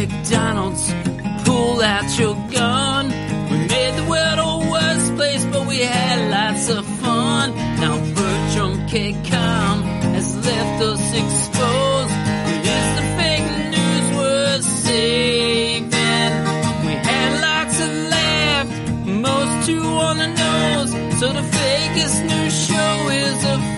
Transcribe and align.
McDonald's. 0.00 0.90
Pull 1.44 1.82
out 1.82 2.18
your 2.18 2.34
gun. 2.50 3.06
We 3.50 3.58
made 3.74 3.94
the 4.00 4.06
world 4.12 4.38
a 4.38 4.70
worse 4.70 5.10
place, 5.10 5.44
but 5.52 5.66
we 5.66 5.80
had 5.80 6.18
lots 6.30 6.70
of 6.70 6.86
fun. 7.02 7.54
Now 7.82 7.96
Bertram 8.16 8.74
KCOM 8.92 9.76
has 10.16 10.28
left 10.46 10.82
us 10.90 11.04
exposed. 11.22 12.16
But 12.44 12.58
it's 12.72 12.90
the 12.98 13.06
fake 13.18 13.50
news 13.76 14.06
we're 14.16 14.62
saving. 14.62 16.32
We 16.86 16.94
had 17.10 17.30
lots 17.48 17.76
of 17.86 17.92
laugh, 18.14 18.68
most 19.06 19.66
too 19.66 19.84
on 20.08 20.16
the 20.16 20.28
nose. 20.28 20.92
So 21.20 21.26
the 21.38 21.46
fakest 21.56 22.18
news 22.30 22.54
show 22.68 22.94
is 23.26 23.44
a 23.44 23.69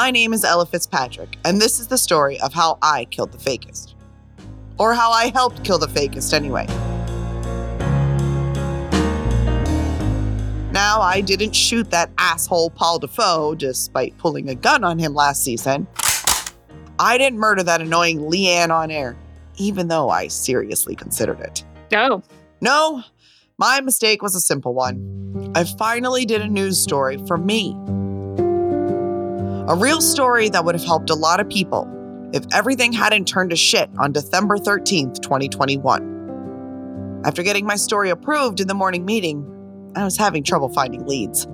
My 0.00 0.10
name 0.10 0.32
is 0.32 0.44
Ella 0.44 0.64
Fitzpatrick, 0.64 1.36
and 1.44 1.60
this 1.60 1.78
is 1.78 1.88
the 1.88 1.98
story 1.98 2.40
of 2.40 2.54
how 2.54 2.78
I 2.80 3.04
killed 3.10 3.32
the 3.32 3.38
Fakist. 3.38 3.92
Or 4.78 4.94
how 4.94 5.10
I 5.10 5.26
helped 5.28 5.62
kill 5.62 5.76
the 5.76 5.88
Fakist, 5.88 6.32
anyway. 6.32 6.64
Now, 10.72 11.02
I 11.02 11.20
didn't 11.20 11.54
shoot 11.54 11.90
that 11.90 12.10
asshole 12.16 12.70
Paul 12.70 12.98
Dafoe 12.98 13.54
despite 13.54 14.16
pulling 14.16 14.48
a 14.48 14.54
gun 14.54 14.84
on 14.84 14.98
him 14.98 15.12
last 15.12 15.44
season. 15.44 15.86
I 16.98 17.18
didn't 17.18 17.38
murder 17.38 17.62
that 17.62 17.82
annoying 17.82 18.30
Leann 18.30 18.70
on 18.70 18.90
air, 18.90 19.18
even 19.58 19.88
though 19.88 20.08
I 20.08 20.28
seriously 20.28 20.96
considered 20.96 21.40
it. 21.40 21.62
Oh, 21.92 22.22
No, 22.62 23.02
my 23.58 23.82
mistake 23.82 24.22
was 24.22 24.34
a 24.34 24.40
simple 24.40 24.72
one. 24.72 25.52
I 25.54 25.64
finally 25.64 26.24
did 26.24 26.40
a 26.40 26.48
news 26.48 26.80
story 26.80 27.18
for 27.26 27.36
me. 27.36 27.76
A 29.68 29.76
real 29.76 30.00
story 30.00 30.48
that 30.48 30.64
would 30.64 30.74
have 30.74 30.84
helped 30.84 31.10
a 31.10 31.14
lot 31.14 31.38
of 31.38 31.48
people 31.48 31.86
if 32.32 32.44
everything 32.52 32.92
hadn't 32.92 33.26
turned 33.26 33.50
to 33.50 33.56
shit 33.56 33.90
on 33.98 34.10
December 34.10 34.56
13th, 34.56 35.20
2021. 35.20 37.22
After 37.24 37.42
getting 37.42 37.66
my 37.66 37.76
story 37.76 38.10
approved 38.10 38.60
in 38.60 38.68
the 38.68 38.74
morning 38.74 39.04
meeting, 39.04 39.44
I 39.94 40.04
was 40.04 40.16
having 40.16 40.42
trouble 40.42 40.70
finding 40.70 41.06
leads. 41.06 41.46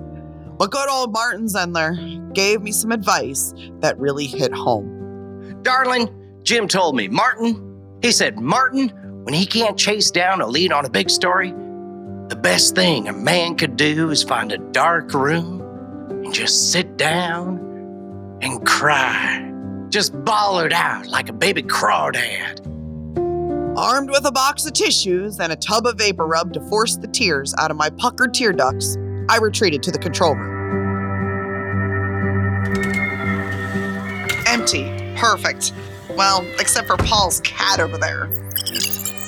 But 0.57 0.71
good 0.71 0.89
old 0.89 1.11
Martin 1.11 1.47
Zendler 1.47 2.33
gave 2.33 2.61
me 2.61 2.71
some 2.71 2.91
advice 2.91 3.53
that 3.81 3.99
really 3.99 4.25
hit 4.25 4.53
home. 4.53 5.59
Darling, 5.61 6.09
Jim 6.43 6.67
told 6.67 6.95
me, 6.95 7.09
Martin, 7.09 7.99
he 8.01 8.11
said, 8.11 8.39
Martin, 8.39 8.89
when 9.23 9.33
he 9.33 9.45
can't 9.45 9.77
chase 9.77 10.11
down 10.11 10.41
a 10.41 10.47
lead 10.47 10.71
on 10.71 10.85
a 10.85 10.89
big 10.89 11.09
story, 11.09 11.51
the 12.29 12.39
best 12.41 12.73
thing 12.73 13.09
a 13.09 13.13
man 13.13 13.55
could 13.55 13.75
do 13.75 14.11
is 14.11 14.23
find 14.23 14.53
a 14.53 14.57
dark 14.57 15.13
room 15.13 15.61
and 16.09 16.33
just 16.33 16.71
sit 16.71 16.97
down 16.97 17.66
and 18.41 18.65
cry. 18.65 19.43
Just 19.89 20.13
bawled 20.25 20.73
out 20.73 21.07
like 21.07 21.29
a 21.29 21.33
baby 21.33 21.63
crawdad. 21.63 22.59
Armed 23.77 24.09
with 24.09 24.25
a 24.25 24.31
box 24.31 24.65
of 24.65 24.73
tissues 24.73 25.39
and 25.39 25.53
a 25.53 25.55
tub 25.55 25.85
of 25.85 25.97
vapor 25.97 26.25
rub 26.25 26.53
to 26.53 26.61
force 26.61 26.97
the 26.97 27.07
tears 27.07 27.53
out 27.59 27.69
of 27.69 27.77
my 27.77 27.89
puckered 27.91 28.33
tear 28.33 28.51
ducts, 28.51 28.97
I 29.29 29.37
retreated 29.37 29.83
to 29.83 29.91
the 29.91 29.99
control 29.99 30.35
room. 30.35 30.57
Empty. 34.47 35.13
Perfect. 35.15 35.73
Well, 36.09 36.45
except 36.59 36.87
for 36.87 36.97
Paul's 36.97 37.41
cat 37.41 37.79
over 37.79 37.97
there. 37.97 38.27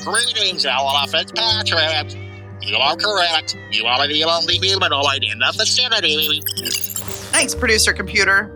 Greetings, 0.03 0.65
Ella 0.65 1.05
Fitzpatrick. 1.11 2.15
You 2.61 2.77
are 2.77 2.95
correct. 2.95 3.55
You 3.71 3.85
are 3.85 4.07
the 4.07 4.23
only 4.23 4.55
humanoid 4.57 5.23
in 5.23 5.39
the 5.39 5.53
vicinity. 5.55 6.41
Thanks, 7.31 7.53
producer 7.53 7.93
computer. 7.93 8.51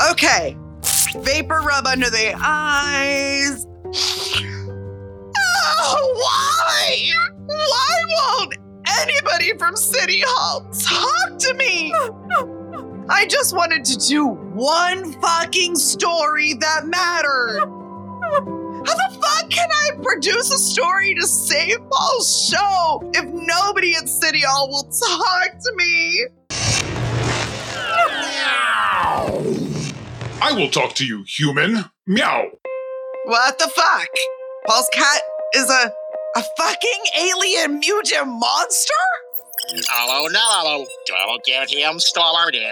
Okay. 0.00 0.56
Vapor 1.14 1.60
rub 1.60 1.86
under 1.86 2.08
the 2.08 2.34
eyes. 2.36 3.66
Oh, 5.84 6.12
why? 6.16 7.12
Why 7.46 7.96
won't 8.08 8.54
anybody 9.00 9.52
from 9.58 9.76
City 9.76 10.22
Hall 10.24 10.68
talk 10.72 11.38
to 11.38 11.54
me? 11.54 11.92
I 13.08 13.26
just 13.26 13.54
wanted 13.54 13.84
to 13.84 13.98
do 13.98 14.26
one 14.26 15.12
fucking 15.20 15.76
story 15.76 16.54
that 16.54 16.86
mattered. 16.86 17.60
How 18.84 18.94
the 18.96 19.18
fuck 19.20 19.50
can 19.50 19.68
I 19.70 19.90
produce 20.02 20.50
a 20.52 20.58
story 20.58 21.14
to 21.14 21.26
save 21.26 21.76
Paul's 21.90 22.48
show 22.50 23.10
if 23.14 23.24
nobody 23.24 23.94
at 23.96 24.08
City 24.08 24.40
Hall 24.40 24.68
will 24.68 24.84
talk 24.84 25.58
to 25.58 25.72
me? 25.76 26.26
I 30.52 30.54
will 30.54 30.68
talk 30.68 30.92
to 30.96 31.06
you, 31.06 31.24
human. 31.26 31.86
Meow. 32.06 32.44
What 33.24 33.58
the 33.58 33.68
fuck? 33.74 34.08
Paul's 34.66 34.86
cat 34.92 35.22
is 35.54 35.70
a 35.70 35.90
a 36.36 36.42
fucking 36.58 37.02
alien 37.18 37.78
mutant 37.78 38.26
monster? 38.26 38.92
Hello, 39.88 40.28
no, 40.28 40.86
don't 41.06 41.42
get 41.44 41.70
him 41.70 41.98
started. 41.98 42.62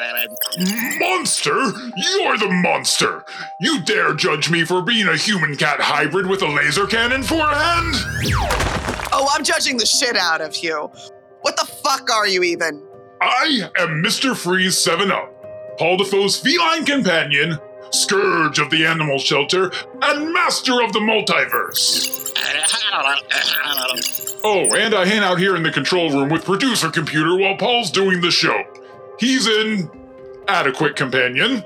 Monster? 0.99 1.73
You're 1.97 2.37
the 2.37 2.51
monster! 2.63 3.25
You 3.63 3.81
dare 3.83 4.13
judge 4.13 4.51
me 4.51 4.65
for 4.65 4.83
being 4.83 5.09
a 5.09 5.17
human 5.17 5.57
cat 5.57 5.81
hybrid 5.81 6.27
with 6.27 6.43
a 6.43 6.49
laser 6.49 6.87
cannon 6.87 7.23
for 7.23 7.41
a 7.41 7.55
hand? 7.55 7.95
Oh, 9.11 9.27
I'm 9.35 9.43
judging 9.43 9.79
the 9.79 9.87
shit 9.87 10.17
out 10.17 10.43
of 10.43 10.55
you. 10.57 10.91
What 11.41 11.57
the 11.57 11.65
fuck 11.65 12.11
are 12.11 12.29
you 12.29 12.43
even? 12.43 12.87
I 13.23 13.71
am 13.79 14.03
Mr. 14.03 14.37
Freeze 14.37 14.77
7 14.77 15.11
Up, 15.11 15.33
Paul 15.79 15.97
Dafoe's 15.97 16.39
feline 16.39 16.85
companion, 16.85 17.59
scourge 17.91 18.59
of 18.59 18.71
the 18.71 18.87
animal 18.87 19.19
shelter, 19.19 19.71
and 20.03 20.33
master 20.33 20.83
of 20.83 20.93
the 20.93 21.01
multiverse. 21.01 22.33
Oh, 24.43 24.67
and 24.77 24.95
I 24.95 25.05
hang 25.05 25.21
out 25.21 25.39
here 25.39 25.57
in 25.57 25.63
the 25.63 25.71
control 25.71 26.11
room 26.11 26.29
with 26.31 26.45
producer 26.45 26.91
computer 26.91 27.37
while 27.37 27.57
Paul's 27.57 27.91
doing 27.91 28.21
the 28.21 28.31
show. 28.31 28.63
He's 29.19 29.47
an 29.47 29.91
adequate 30.49 30.97
companion. 30.97 31.63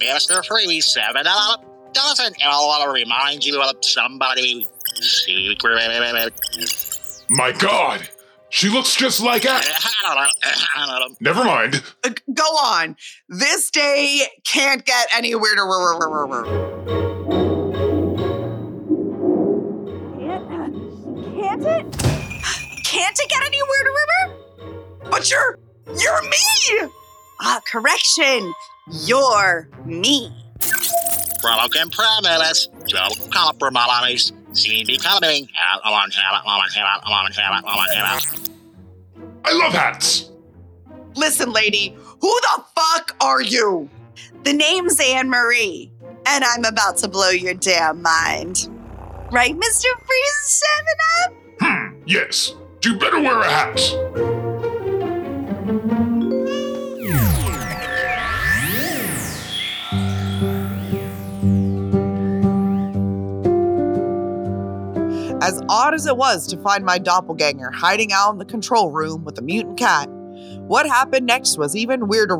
Mr. 0.00 0.44
Freeze 0.44 0.86
7 0.86 1.26
Up 1.26 1.64
doesn't 1.92 2.36
Ella 2.42 2.92
remind 2.92 3.44
you 3.44 3.62
of 3.62 3.76
somebody 3.82 4.66
secret? 5.00 6.32
My 7.30 7.52
god, 7.52 8.08
she 8.54 8.68
looks 8.68 8.94
just 8.94 9.20
like 9.20 9.44
a- 9.44 9.60
Never 11.20 11.44
mind. 11.44 11.82
Uh, 12.04 12.10
go 12.32 12.44
on. 12.44 12.96
This 13.28 13.68
day 13.70 14.22
can't 14.44 14.84
get 14.84 15.08
any 15.12 15.34
weirder. 15.34 15.64
Can't 20.24 21.62
it? 21.62 21.96
Can't 22.84 23.18
it 23.18 23.28
get 23.28 23.42
any 23.44 23.60
weirder? 23.62 25.10
But 25.10 25.30
you're 25.30 25.58
you're 25.98 26.22
me. 26.22 26.90
Ah, 27.40 27.60
correction. 27.66 28.52
You're 29.04 29.68
me. 29.84 30.30
Broken 31.42 31.90
promise. 31.90 32.68
Don't 32.86 33.32
compromise. 33.32 34.32
See 34.54 34.84
me 34.84 34.98
coming. 34.98 35.48
I 39.44 39.52
love 39.52 39.72
hats. 39.72 40.30
Listen, 41.16 41.52
lady, 41.52 41.96
who 42.20 42.40
the 42.40 42.64
fuck 42.74 43.16
are 43.20 43.42
you? 43.42 43.88
The 44.44 44.52
name's 44.52 45.00
Anne 45.00 45.28
Marie, 45.28 45.90
and 46.26 46.44
I'm 46.44 46.64
about 46.64 46.96
to 46.98 47.08
blow 47.08 47.30
your 47.30 47.54
damn 47.54 48.02
mind. 48.02 48.68
Right, 49.32 49.54
Mr. 49.54 49.86
Freeze 50.06 50.62
7 50.76 50.86
Up? 51.24 51.34
Hmm, 51.60 52.02
yes. 52.06 52.54
You 52.84 52.98
better 52.98 53.20
wear 53.20 53.40
a 53.40 53.50
hat. 53.50 54.33
As 65.44 65.60
odd 65.68 65.92
as 65.92 66.06
it 66.06 66.16
was 66.16 66.46
to 66.46 66.56
find 66.62 66.86
my 66.86 66.96
doppelganger 66.96 67.70
hiding 67.70 68.14
out 68.14 68.32
in 68.32 68.38
the 68.38 68.46
control 68.46 68.90
room 68.90 69.24
with 69.24 69.38
a 69.38 69.42
mutant 69.42 69.78
cat, 69.78 70.08
what 70.08 70.86
happened 70.86 71.26
next 71.26 71.58
was 71.58 71.76
even 71.76 72.08
weirder. 72.08 72.34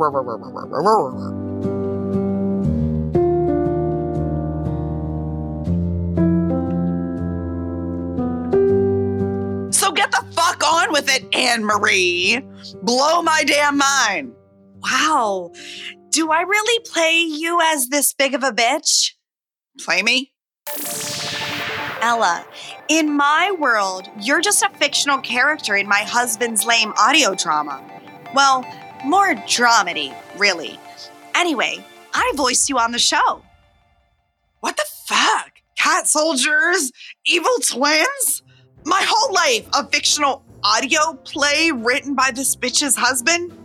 So 9.71 9.93
get 9.93 10.11
the 10.11 10.25
fuck 10.33 10.65
on 10.65 10.91
with 10.91 11.15
it, 11.15 11.27
Anne 11.35 11.62
Marie. 11.62 12.41
Blow 12.81 13.21
my 13.21 13.45
damn 13.45 13.77
mind. 13.77 14.33
Wow. 14.83 15.53
Do 16.09 16.31
I 16.31 16.41
really 16.41 16.83
play 16.87 17.19
you 17.19 17.61
as 17.61 17.89
this 17.89 18.15
big 18.15 18.33
of 18.33 18.43
a 18.43 18.51
bitch? 18.51 19.11
Play 19.79 20.03
me? 20.03 20.33
Ella, 22.05 22.45
in 22.89 23.17
my 23.17 23.51
world, 23.59 24.11
you're 24.21 24.43
just 24.43 24.62
a 24.62 24.69
fictional 24.69 25.23
character 25.23 25.75
in 25.75 25.89
my 25.89 26.01
husband's 26.01 26.67
lame 26.67 26.93
audio 26.99 27.35
drama. 27.35 27.83
Well, 28.35 28.62
more 29.06 29.35
dramedy, 29.35 30.15
really. 30.37 30.79
Anyway, 31.35 31.83
I 32.12 32.31
voiced 32.37 32.69
you 32.69 32.77
on 32.77 32.93
the 32.93 32.99
show. 32.99 33.43
What 34.61 34.77
the 34.77 34.85
fuck? 35.06 35.53
Cat 35.79 36.06
soldiers? 36.06 36.93
Evil 37.25 37.56
twins? 37.67 38.43
My 38.85 39.03
whole 39.03 39.33
life, 39.33 39.67
a 39.73 39.89
fictional 39.89 40.45
audio 40.62 41.15
play 41.25 41.71
written 41.75 42.15
by 42.15 42.33
this 42.35 42.55
bitch's 42.55 42.97
husband? 42.97 43.56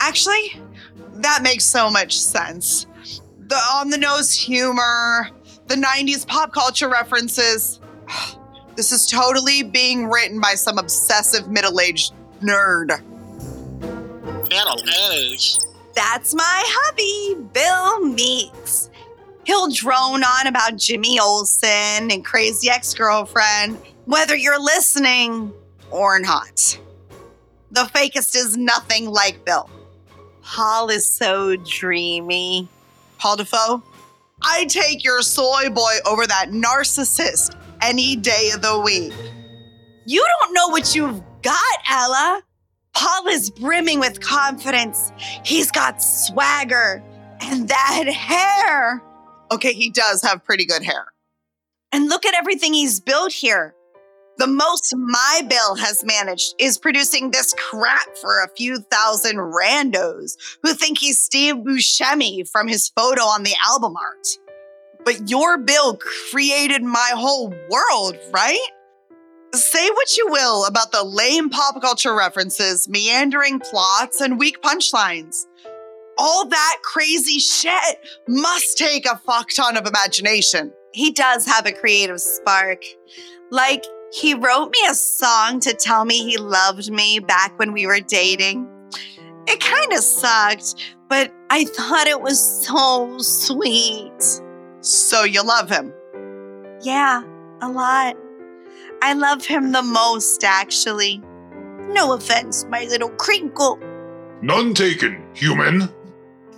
Actually, 0.00 0.60
that 1.14 1.42
makes 1.42 1.64
so 1.64 1.88
much 1.88 2.18
sense. 2.18 2.86
The 3.38 3.56
on 3.56 3.88
the 3.88 3.96
nose 3.96 4.34
humor, 4.34 5.30
the 5.70 5.76
90s 5.76 6.26
pop 6.26 6.52
culture 6.52 6.88
references. 6.88 7.80
This 8.76 8.92
is 8.92 9.06
totally 9.06 9.62
being 9.62 10.06
written 10.06 10.40
by 10.40 10.54
some 10.54 10.78
obsessive 10.78 11.50
middle 11.50 11.80
aged 11.80 12.14
nerd. 12.40 13.02
Middle 14.48 14.80
age. 15.10 15.58
That's 15.94 16.34
my 16.34 16.62
hubby, 16.66 17.44
Bill 17.52 18.06
Meeks. 18.06 18.88
He'll 19.44 19.70
drone 19.70 20.22
on 20.22 20.46
about 20.46 20.76
Jimmy 20.76 21.18
Olsen 21.18 22.10
and 22.10 22.24
crazy 22.24 22.70
ex 22.70 22.94
girlfriend, 22.94 23.76
whether 24.06 24.34
you're 24.34 24.62
listening 24.62 25.52
or 25.90 26.18
not. 26.18 26.78
The 27.72 27.82
Fakist 27.82 28.34
is 28.34 28.56
nothing 28.56 29.10
like 29.10 29.44
Bill. 29.44 29.68
Paul 30.42 30.88
is 30.88 31.06
so 31.06 31.56
dreamy. 31.56 32.68
Paul 33.18 33.36
Dafoe, 33.36 33.82
I 34.42 34.64
take 34.66 35.04
your 35.04 35.22
soy 35.22 35.70
boy 35.70 35.94
over 36.06 36.26
that 36.26 36.50
narcissist 36.50 37.56
any 37.82 38.16
day 38.16 38.50
of 38.54 38.62
the 38.62 38.80
week. 38.80 39.12
You 40.06 40.24
don't 40.40 40.54
know 40.54 40.68
what 40.68 40.94
you've 40.94 41.22
got, 41.42 41.78
Ella. 41.88 42.42
Paul 42.94 43.28
is 43.28 43.50
brimming 43.50 44.00
with 44.00 44.20
confidence. 44.20 45.12
He's 45.44 45.70
got 45.70 46.02
swagger 46.02 47.02
and 47.40 47.68
that 47.68 48.06
hair. 48.08 49.02
Okay, 49.52 49.72
he 49.72 49.90
does 49.90 50.22
have 50.22 50.44
pretty 50.44 50.64
good 50.64 50.82
hair. 50.82 51.06
And 51.92 52.08
look 52.08 52.24
at 52.24 52.34
everything 52.34 52.72
he's 52.74 53.00
built 53.00 53.32
here. 53.32 53.74
The 54.40 54.46
most 54.46 54.94
my 54.96 55.42
bill 55.50 55.74
has 55.74 56.02
managed 56.02 56.54
is 56.58 56.78
producing 56.78 57.30
this 57.30 57.52
crap 57.58 58.16
for 58.16 58.40
a 58.40 58.48
few 58.56 58.78
thousand 58.78 59.36
randos 59.36 60.38
who 60.62 60.72
think 60.72 60.96
he's 60.96 61.20
Steve 61.20 61.56
Buscemi 61.56 62.48
from 62.48 62.66
his 62.66 62.88
photo 62.88 63.20
on 63.20 63.42
the 63.42 63.52
album 63.68 63.96
art. 63.98 64.28
But 65.04 65.28
your 65.28 65.58
bill 65.58 65.98
created 66.30 66.82
my 66.82 67.10
whole 67.14 67.50
world, 67.68 68.16
right? 68.32 68.66
Say 69.52 69.90
what 69.90 70.16
you 70.16 70.28
will 70.30 70.64
about 70.64 70.90
the 70.90 71.04
lame 71.04 71.50
pop 71.50 71.78
culture 71.82 72.14
references, 72.14 72.88
meandering 72.88 73.60
plots, 73.60 74.22
and 74.22 74.38
weak 74.38 74.62
punchlines. 74.62 75.44
All 76.16 76.46
that 76.46 76.78
crazy 76.82 77.40
shit 77.40 77.98
must 78.26 78.78
take 78.78 79.04
a 79.04 79.18
fuck 79.18 79.50
ton 79.50 79.76
of 79.76 79.86
imagination. 79.86 80.72
He 80.94 81.10
does 81.10 81.44
have 81.44 81.66
a 81.66 81.72
creative 81.72 82.22
spark. 82.22 82.82
Like, 83.50 83.84
he 84.12 84.34
wrote 84.34 84.70
me 84.70 84.78
a 84.88 84.94
song 84.94 85.60
to 85.60 85.72
tell 85.74 86.04
me 86.04 86.24
he 86.24 86.36
loved 86.36 86.90
me 86.90 87.20
back 87.20 87.58
when 87.58 87.72
we 87.72 87.86
were 87.86 88.00
dating. 88.00 88.68
It 89.46 89.60
kind 89.60 89.92
of 89.92 90.00
sucked, 90.00 90.96
but 91.08 91.32
I 91.50 91.64
thought 91.64 92.06
it 92.06 92.20
was 92.20 92.66
so 92.66 93.18
sweet. 93.18 94.40
So 94.80 95.24
you 95.24 95.44
love 95.44 95.70
him. 95.70 95.92
Yeah, 96.82 97.22
a 97.60 97.68
lot. 97.68 98.16
I 99.02 99.14
love 99.14 99.44
him 99.44 99.72
the 99.72 99.82
most, 99.82 100.44
actually. 100.44 101.22
No 101.88 102.12
offense, 102.12 102.64
my 102.68 102.84
little 102.84 103.10
crinkle. 103.10 103.78
None 104.42 104.74
taken, 104.74 105.24
human. 105.34 105.88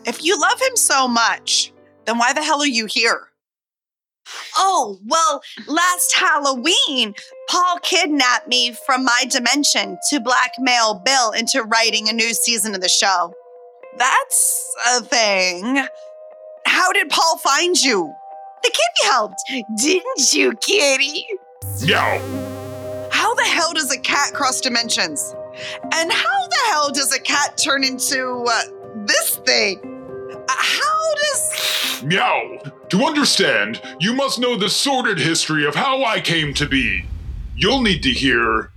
If 0.05 0.25
you 0.25 0.39
love 0.41 0.61
him 0.61 0.77
so 0.77 1.09
much, 1.09 1.73
then 2.05 2.19
why 2.19 2.33
the 2.33 2.43
hell 2.43 2.61
are 2.61 2.67
you 2.67 2.87
here? 2.87 3.32
Oh, 4.57 4.99
well, 5.07 5.43
last 5.67 6.15
Halloween, 6.15 7.15
Paul 7.49 7.79
kidnapped 7.83 8.49
me 8.49 8.73
from 8.87 9.05
my 9.05 9.25
dimension 9.29 9.99
to 10.11 10.21
blackmail 10.21 11.03
Bill 11.05 11.31
into 11.33 11.63
writing 11.63 12.09
a 12.09 12.13
new 12.13 12.33
season 12.35 12.75
of 12.75 12.81
the 12.81 12.89
show. 12.89 13.33
That's 13.99 14.75
a 14.95 15.01
thing. 15.03 15.85
How 16.67 16.93
did 16.93 17.11
Paul 17.11 17.39
find 17.39 17.77
you? 17.81 18.13
The 18.63 18.71
kitty 18.71 19.11
helped, 19.11 19.43
didn't 19.77 20.33
you, 20.33 20.53
kitty? 20.61 21.27
Meow. 21.85 23.09
How 23.11 23.35
the 23.35 23.43
hell 23.45 23.73
does 23.75 23.91
a 23.91 23.99
cat 23.99 24.33
cross 24.33 24.61
dimensions? 24.61 25.35
And 25.93 26.13
how 26.13 26.49
the 26.49 26.61
hell 26.69 26.91
does 26.93 27.13
a 27.15 27.21
cat 27.21 27.59
turn 27.59 27.85
into 27.85 28.45
uh, 28.49 28.63
this 29.05 29.37
thing? 29.45 29.81
Uh, 30.49 30.55
How 30.57 31.15
does. 31.15 32.03
Meow. 32.05 32.59
To 32.93 33.07
understand, 33.07 33.81
you 34.01 34.13
must 34.13 34.39
know 34.39 34.55
the 34.55 34.69
sordid 34.69 35.19
history 35.19 35.65
of 35.65 35.75
how 35.75 36.05
I 36.05 36.21
came 36.21 36.53
to 36.53 36.67
be. 36.67 37.07
You'll 37.57 37.81
need 37.81 38.03
to 38.03 38.11
hear 38.11 38.71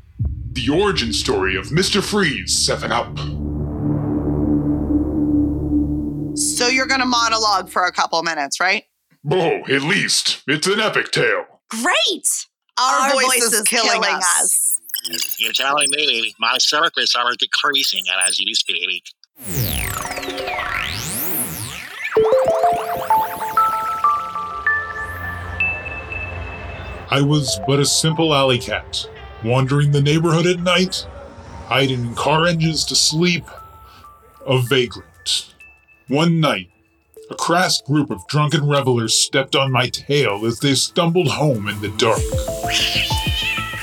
the 0.53 0.69
origin 0.69 1.11
story 1.11 1.57
of 1.57 1.65
Mr. 1.65 2.01
Freeze 2.01 2.57
7 2.65 2.93
Up. 2.93 3.17
So 6.37 6.69
you're 6.69 6.85
gonna 6.85 7.05
monologue 7.05 7.69
for 7.69 7.83
a 7.87 7.91
couple 7.91 8.23
minutes, 8.23 8.61
right? 8.61 8.85
Oh, 9.29 9.63
at 9.67 9.81
least. 9.81 10.43
It's 10.47 10.67
an 10.67 10.79
epic 10.79 11.11
tale. 11.11 11.43
Great! 11.69 12.47
Our, 12.79 13.01
Our 13.01 13.11
voice, 13.11 13.25
voice 13.25 13.43
is, 13.43 13.53
is 13.53 13.61
killing, 13.63 14.01
killing 14.01 14.15
us. 14.15 14.79
us. 15.11 15.39
You're 15.39 15.51
telling 15.51 15.89
me 15.89 16.33
my 16.39 16.57
circuits 16.59 17.17
are 17.17 17.33
decreasing 17.37 18.05
as 18.25 18.39
you 18.39 18.55
speak. 18.55 19.03
I 27.09 27.21
was 27.21 27.59
but 27.67 27.79
a 27.79 27.85
simple 27.85 28.33
alley 28.33 28.57
cat, 28.57 29.07
wandering 29.43 29.91
the 29.91 30.01
neighborhood 30.01 30.47
at 30.47 30.59
night, 30.59 31.07
hiding 31.67 32.01
in 32.01 32.15
car 32.15 32.47
engines 32.47 32.83
to 32.85 32.95
sleep, 32.95 33.45
a 34.45 34.59
vagrant. 34.59 35.53
One 36.07 36.39
night, 36.39 36.69
a 37.29 37.35
crass 37.35 37.81
group 37.81 38.09
of 38.09 38.27
drunken 38.27 38.67
revelers 38.67 39.17
stepped 39.17 39.55
on 39.55 39.71
my 39.71 39.89
tail 39.89 40.45
as 40.45 40.59
they 40.59 40.75
stumbled 40.75 41.27
home 41.27 41.67
in 41.67 41.79
the 41.81 41.89
dark. 41.89 42.21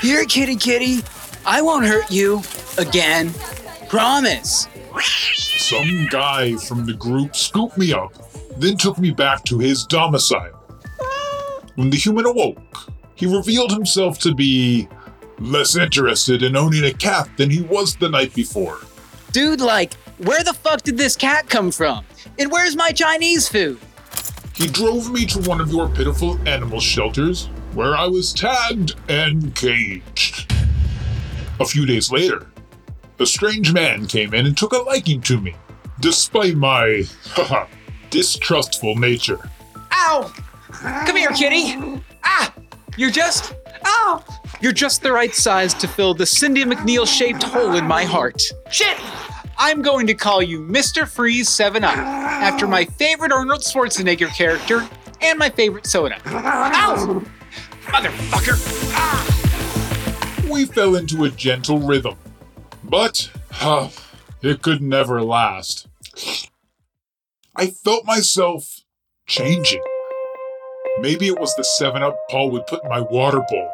Here, 0.01 0.25
kitty 0.25 0.55
kitty. 0.55 1.01
I 1.45 1.61
won't 1.61 1.85
hurt 1.85 2.11
you. 2.11 2.41
Again. 2.77 3.33
Promise. 3.87 4.67
Some 5.57 6.07
guy 6.09 6.55
from 6.55 6.85
the 6.85 6.93
group 6.93 7.35
scooped 7.35 7.77
me 7.77 7.93
up, 7.93 8.13
then 8.57 8.77
took 8.77 8.97
me 8.97 9.11
back 9.11 9.43
to 9.45 9.59
his 9.59 9.85
domicile. 9.85 10.59
When 11.75 11.89
the 11.89 11.97
human 11.97 12.25
awoke, 12.25 12.92
he 13.15 13.25
revealed 13.25 13.71
himself 13.71 14.19
to 14.19 14.33
be 14.33 14.87
less 15.39 15.75
interested 15.75 16.43
in 16.43 16.55
owning 16.55 16.85
a 16.85 16.93
cat 16.93 17.29
than 17.37 17.49
he 17.49 17.61
was 17.61 17.95
the 17.95 18.09
night 18.09 18.33
before. 18.33 18.79
Dude, 19.31 19.61
like, 19.61 19.93
where 20.19 20.43
the 20.43 20.53
fuck 20.53 20.83
did 20.83 20.97
this 20.97 21.15
cat 21.15 21.49
come 21.49 21.71
from? 21.71 22.05
And 22.39 22.51
where's 22.51 22.75
my 22.75 22.91
Chinese 22.91 23.47
food? 23.47 23.79
He 24.55 24.67
drove 24.67 25.11
me 25.11 25.25
to 25.25 25.39
one 25.41 25.59
of 25.59 25.71
your 25.71 25.89
pitiful 25.89 26.37
animal 26.47 26.79
shelters, 26.79 27.47
where 27.73 27.95
I 27.95 28.05
was 28.05 28.31
tagged 28.31 28.95
and 29.09 29.55
caged. 29.55 30.53
A 31.59 31.65
few 31.65 31.85
days 31.85 32.11
later, 32.11 32.47
a 33.19 33.25
strange 33.25 33.73
man 33.73 34.05
came 34.05 34.33
in 34.33 34.45
and 34.45 34.55
took 34.55 34.73
a 34.73 34.77
liking 34.77 35.21
to 35.21 35.41
me, 35.41 35.55
despite 35.99 36.55
my, 36.55 37.03
haha, 37.25 37.65
distrustful 38.11 38.95
nature. 38.95 39.39
Ow! 39.91 40.31
Come 40.71 41.15
here, 41.15 41.31
kitty. 41.31 42.01
Ah! 42.23 42.53
You're 42.97 43.11
just. 43.11 43.55
Ow! 43.85 44.23
You're 44.61 44.71
just 44.71 45.01
the 45.01 45.11
right 45.11 45.33
size 45.33 45.73
to 45.75 45.87
fill 45.87 46.13
the 46.13 46.25
Cindy 46.25 46.63
McNeil 46.63 47.07
shaped 47.07 47.43
hole 47.43 47.75
in 47.75 47.85
my 47.85 48.03
heart. 48.03 48.41
Shit! 48.69 48.97
I'm 49.57 49.81
going 49.81 50.07
to 50.07 50.13
call 50.13 50.41
you 50.41 50.59
Mr. 50.59 51.07
Freeze 51.07 51.49
7 51.49 51.83
Up, 51.83 51.95
after 51.95 52.67
my 52.67 52.85
favorite 52.85 53.31
Arnold 53.31 53.61
Schwarzenegger 53.61 54.29
character 54.29 54.87
and 55.21 55.37
my 55.37 55.49
favorite 55.49 55.85
soda. 55.85 56.17
Ow! 56.25 57.23
Motherfucker! 57.85 58.91
Ah! 58.93 60.49
We 60.51 60.65
fell 60.65 60.95
into 60.95 61.23
a 61.23 61.29
gentle 61.29 61.79
rhythm, 61.79 62.15
but 62.83 63.31
huh, 63.51 63.89
it 64.41 64.61
could 64.61 64.81
never 64.81 65.21
last. 65.21 65.87
I 67.55 67.67
felt 67.67 68.05
myself 68.05 68.81
changing. 69.27 69.81
Maybe 70.99 71.27
it 71.27 71.39
was 71.39 71.53
the 71.55 71.63
7 71.63 72.03
Up 72.03 72.15
Paul 72.29 72.51
would 72.51 72.67
put 72.67 72.83
in 72.83 72.89
my 72.89 73.01
water 73.01 73.41
bowl, 73.49 73.71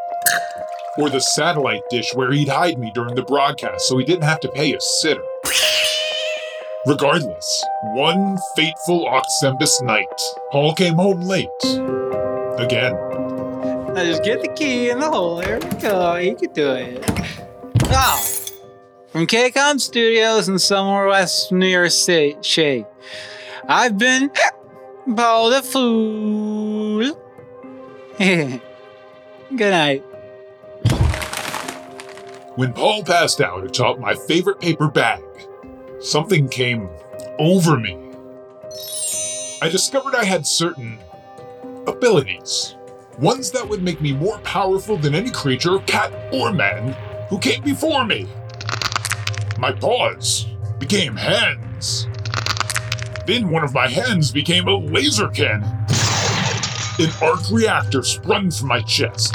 or 0.97 1.09
the 1.09 1.19
satellite 1.19 1.81
dish 1.89 2.13
where 2.13 2.31
he'd 2.31 2.47
hide 2.47 2.79
me 2.79 2.91
during 2.93 3.15
the 3.15 3.23
broadcast 3.23 3.87
so 3.87 3.97
he 3.97 4.05
didn't 4.05 4.23
have 4.23 4.39
to 4.39 4.47
pay 4.49 4.73
a 4.73 4.79
sitter. 4.79 5.23
Regardless, 6.87 7.65
one 7.93 8.37
fateful 8.55 9.05
Oxembus 9.05 9.83
night, 9.83 10.07
Paul 10.51 10.73
came 10.73 10.95
home 10.95 11.21
late. 11.21 11.49
Again. 12.57 12.95
I 13.95 14.05
just 14.05 14.23
get 14.23 14.41
the 14.41 14.53
key 14.55 14.89
in 14.89 14.99
the 14.99 15.09
hole. 15.09 15.37
There 15.37 15.59
we 15.59 15.77
go. 15.81 16.15
You 16.15 16.35
can 16.35 16.53
do 16.53 16.71
it. 16.71 17.03
Oh. 17.91 18.25
from 19.09 19.27
KCOM 19.27 19.81
Studios 19.81 20.47
in 20.47 20.57
somewhere 20.57 21.07
west 21.07 21.51
New 21.51 21.67
York 21.67 21.91
State. 21.91 22.45
Shay. 22.45 22.85
I've 23.67 23.97
been 23.97 24.31
Paul 25.15 25.49
the 25.49 25.61
Fool. 25.61 26.58
Good 28.19 28.61
night. 29.49 30.01
When 32.57 32.73
Paul 32.73 33.05
passed 33.05 33.39
out 33.39 33.63
atop 33.63 33.97
my 33.97 34.13
favorite 34.13 34.59
paper 34.59 34.89
bag, 34.89 35.23
something 36.01 36.49
came 36.49 36.89
over 37.39 37.79
me. 37.79 37.97
I 39.61 39.69
discovered 39.69 40.15
I 40.15 40.25
had 40.25 40.45
certain 40.45 40.99
abilities, 41.87 42.75
ones 43.19 43.51
that 43.51 43.69
would 43.69 43.81
make 43.81 44.01
me 44.01 44.11
more 44.11 44.39
powerful 44.39 44.97
than 44.97 45.15
any 45.15 45.29
creature, 45.29 45.79
cat 45.87 46.11
or 46.33 46.51
man, 46.51 46.97
who 47.29 47.39
came 47.39 47.63
before 47.63 48.03
me. 48.03 48.27
My 49.57 49.71
paws 49.71 50.45
became 50.77 51.15
hands. 51.15 52.09
Then 53.25 53.49
one 53.49 53.63
of 53.63 53.73
my 53.73 53.87
hands 53.87 54.29
became 54.33 54.67
a 54.67 54.75
laser 54.75 55.29
cannon. 55.29 55.78
An 56.99 57.09
arc 57.21 57.49
reactor 57.49 58.03
sprung 58.03 58.51
from 58.51 58.67
my 58.67 58.81
chest, 58.81 59.33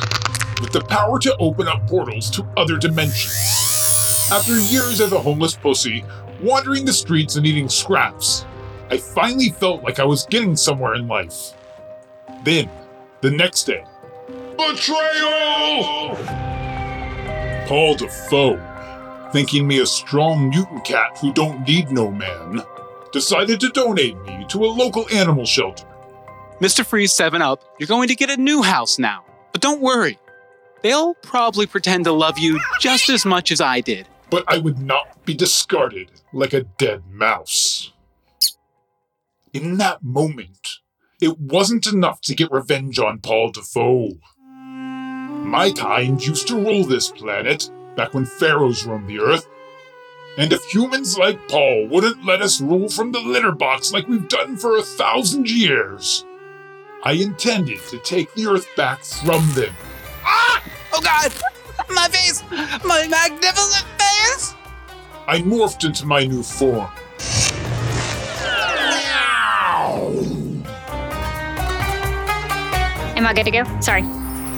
with 0.60 0.70
the 0.70 0.82
power 0.82 1.18
to 1.20 1.34
open 1.38 1.66
up 1.66 1.88
portals 1.88 2.28
to 2.32 2.46
other 2.58 2.76
dimensions. 2.76 4.28
After 4.30 4.52
years 4.52 5.00
as 5.00 5.12
a 5.12 5.18
homeless 5.18 5.56
pussy, 5.56 6.04
wandering 6.42 6.84
the 6.84 6.92
streets 6.92 7.36
and 7.36 7.46
eating 7.46 7.70
scraps, 7.70 8.44
I 8.90 8.98
finally 8.98 9.48
felt 9.48 9.82
like 9.82 9.98
I 9.98 10.04
was 10.04 10.26
getting 10.26 10.56
somewhere 10.56 10.94
in 10.94 11.08
life. 11.08 11.54
Then, 12.42 12.68
the 13.22 13.30
next 13.30 13.64
day, 13.64 13.82
betrayal! 14.58 16.16
Paul 17.66 17.94
Dafoe, 17.94 18.60
thinking 19.32 19.66
me 19.66 19.78
a 19.80 19.86
strong 19.86 20.50
mutant 20.50 20.84
cat 20.84 21.16
who 21.18 21.32
don't 21.32 21.66
need 21.66 21.90
no 21.90 22.10
man, 22.10 22.60
decided 23.10 23.58
to 23.60 23.70
donate 23.70 24.20
me 24.26 24.44
to 24.50 24.66
a 24.66 24.66
local 24.66 25.06
animal 25.10 25.46
shelter. 25.46 25.86
Mr. 26.64 26.82
Freeze 26.82 27.12
7 27.12 27.42
Up, 27.42 27.62
you're 27.78 27.86
going 27.86 28.08
to 28.08 28.14
get 28.14 28.30
a 28.30 28.38
new 28.38 28.62
house 28.62 28.98
now. 28.98 29.22
But 29.52 29.60
don't 29.60 29.82
worry. 29.82 30.18
They'll 30.80 31.12
probably 31.12 31.66
pretend 31.66 32.06
to 32.06 32.12
love 32.12 32.38
you 32.38 32.58
just 32.80 33.10
as 33.10 33.26
much 33.26 33.52
as 33.52 33.60
I 33.60 33.82
did. 33.82 34.08
But 34.30 34.44
I 34.48 34.56
would 34.56 34.78
not 34.78 35.26
be 35.26 35.34
discarded 35.34 36.10
like 36.32 36.54
a 36.54 36.62
dead 36.62 37.02
mouse. 37.10 37.92
In 39.52 39.76
that 39.76 40.02
moment, 40.02 40.78
it 41.20 41.38
wasn't 41.38 41.86
enough 41.86 42.22
to 42.22 42.34
get 42.34 42.50
revenge 42.50 42.98
on 42.98 43.18
Paul 43.18 43.50
Dafoe. 43.50 44.12
My 44.40 45.70
kind 45.70 46.26
used 46.26 46.48
to 46.48 46.56
rule 46.56 46.84
this 46.84 47.10
planet 47.10 47.70
back 47.94 48.14
when 48.14 48.24
pharaohs 48.24 48.86
roamed 48.86 49.10
the 49.10 49.20
earth. 49.20 49.46
And 50.38 50.50
if 50.50 50.64
humans 50.64 51.18
like 51.18 51.46
Paul 51.46 51.88
wouldn't 51.88 52.24
let 52.24 52.40
us 52.40 52.58
rule 52.58 52.88
from 52.88 53.12
the 53.12 53.20
litter 53.20 53.52
box 53.52 53.92
like 53.92 54.08
we've 54.08 54.28
done 54.28 54.56
for 54.56 54.78
a 54.78 54.82
thousand 54.82 55.50
years, 55.50 56.24
I 57.06 57.12
intended 57.12 57.80
to 57.88 57.98
take 57.98 58.32
the 58.32 58.46
earth 58.46 58.66
back 58.76 59.04
from 59.04 59.46
them. 59.52 59.74
Ah! 60.24 60.64
Oh 60.94 61.02
god! 61.02 61.30
My 61.90 62.08
face! 62.08 62.42
My 62.82 63.06
magnificent 63.06 63.84
face! 63.98 64.54
I 65.26 65.42
morphed 65.42 65.84
into 65.84 66.06
my 66.06 66.24
new 66.24 66.42
form. 66.42 66.88
Am 73.16 73.26
I 73.26 73.34
good 73.34 73.44
to 73.44 73.50
go? 73.50 73.80
Sorry. 73.80 74.02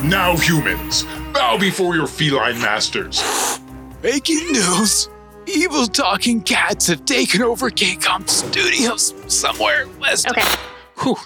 Now, 0.04 0.36
humans, 0.36 1.02
bow 1.32 1.58
before 1.58 1.96
your 1.96 2.06
feline 2.06 2.60
masters. 2.60 3.58
Breaking 4.00 4.52
news! 4.52 5.08
Evil 5.48 5.88
talking 5.88 6.42
cats 6.42 6.86
have 6.86 7.04
taken 7.04 7.42
over 7.42 7.70
KCOM 7.70 8.28
Studios 8.28 9.14
somewhere 9.26 9.88
west. 9.98 10.28
Okay. 10.30 10.46
Whew. 11.02 11.16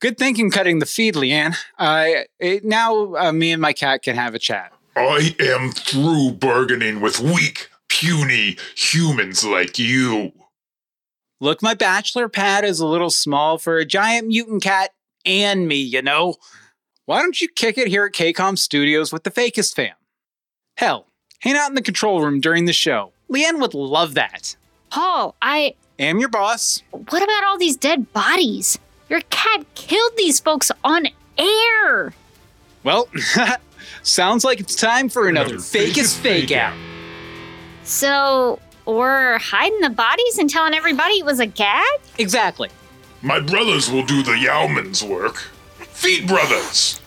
Good 0.00 0.16
thinking 0.16 0.50
cutting 0.50 0.78
the 0.78 0.86
feed, 0.86 1.14
Leann. 1.14 1.54
Uh, 1.78 2.06
it, 2.38 2.64
now 2.64 3.14
uh, 3.16 3.32
me 3.32 3.52
and 3.52 3.60
my 3.60 3.74
cat 3.74 4.02
can 4.02 4.16
have 4.16 4.34
a 4.34 4.38
chat. 4.38 4.72
I 4.96 5.36
am 5.38 5.72
through 5.72 6.32
bargaining 6.32 7.00
with 7.00 7.20
weak, 7.20 7.68
puny 7.88 8.56
humans 8.74 9.44
like 9.44 9.78
you. 9.78 10.32
Look, 11.38 11.62
my 11.62 11.74
bachelor 11.74 12.28
pad 12.28 12.64
is 12.64 12.80
a 12.80 12.86
little 12.86 13.10
small 13.10 13.58
for 13.58 13.76
a 13.76 13.84
giant 13.84 14.28
mutant 14.28 14.62
cat 14.62 14.90
and 15.26 15.68
me, 15.68 15.76
you 15.76 16.00
know? 16.00 16.36
Why 17.04 17.20
don't 17.20 17.40
you 17.40 17.48
kick 17.48 17.76
it 17.76 17.88
here 17.88 18.06
at 18.06 18.12
KCOM 18.12 18.58
Studios 18.58 19.12
with 19.12 19.24
the 19.24 19.30
Fakist 19.30 19.74
fam? 19.74 19.94
Hell, 20.76 21.08
hang 21.40 21.56
out 21.56 21.68
in 21.68 21.74
the 21.74 21.82
control 21.82 22.22
room 22.22 22.40
during 22.40 22.64
the 22.64 22.72
show. 22.72 23.12
Leann 23.28 23.60
would 23.60 23.74
love 23.74 24.14
that. 24.14 24.56
Paul, 24.90 25.36
I. 25.42 25.74
Am 25.98 26.18
your 26.18 26.30
boss. 26.30 26.82
What 26.90 27.22
about 27.22 27.44
all 27.44 27.58
these 27.58 27.76
dead 27.76 28.10
bodies? 28.14 28.78
Your 29.10 29.20
cat 29.28 29.66
killed 29.74 30.12
these 30.16 30.40
folks 30.40 30.70
on 30.84 31.08
air. 31.36 32.14
Well, 32.84 33.08
sounds 34.02 34.44
like 34.44 34.60
it's 34.60 34.76
time 34.76 35.08
for 35.08 35.28
another, 35.28 35.54
Another 35.54 35.62
fakest 35.62 35.90
fakest 35.90 36.20
fake 36.20 36.48
fake 36.48 36.52
out. 36.52 36.76
So, 37.82 38.60
we're 38.86 39.38
hiding 39.38 39.80
the 39.80 39.90
bodies 39.90 40.38
and 40.38 40.48
telling 40.48 40.74
everybody 40.74 41.14
it 41.14 41.24
was 41.24 41.40
a 41.40 41.46
gag? 41.46 41.84
Exactly. 42.18 42.70
My 43.20 43.40
brothers 43.40 43.90
will 43.90 44.06
do 44.06 44.22
the 44.22 44.38
Yowman's 44.38 45.02
work. 45.02 45.36
Feed 45.78 46.26
brothers! 46.26 47.00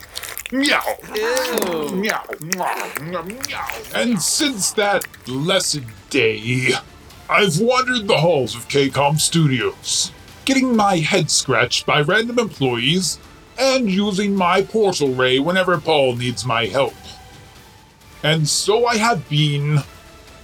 Meow. 0.51 0.83
Meow. 1.12 2.24
Meow. 2.41 3.24
Meow. 3.24 3.67
And 3.95 4.22
since 4.22 4.72
that 4.74 5.07
blessed 5.25 5.81
day, 6.12 6.74
I've 7.27 7.60
wandered 7.60 8.07
the 8.07 8.17
halls 8.17 8.53
of 8.55 8.67
KCOM 8.67 9.19
Studios, 9.19 10.12
getting 10.45 10.75
my 10.75 10.97
head 10.97 11.29
scratched 11.29 11.85
by 11.85 12.01
random 12.01 12.39
employees 12.39 13.19
and 13.57 13.89
using 13.89 14.35
my 14.35 14.62
portal 14.62 15.13
ray 15.13 15.39
whenever 15.39 15.79
Paul 15.79 16.15
needs 16.15 16.45
my 16.45 16.65
help. 16.65 16.95
And 18.23 18.47
so 18.47 18.85
I 18.85 18.97
have 18.97 19.27
been, 19.29 19.79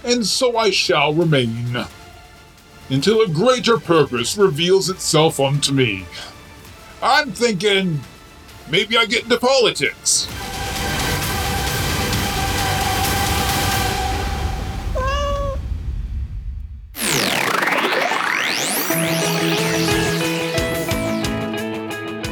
and 0.04 0.24
so 0.26 0.56
I 0.56 0.70
shall 0.70 1.12
remain, 1.14 1.86
until 2.88 3.20
a 3.22 3.28
greater 3.28 3.78
purpose 3.78 4.36
reveals 4.36 4.90
itself 4.90 5.40
unto 5.40 5.72
me. 5.72 6.04
I'm 7.02 7.32
thinking 7.32 8.00
maybe 8.70 8.96
I 8.96 9.06
get 9.06 9.24
into 9.24 9.38
politics. 9.38 10.28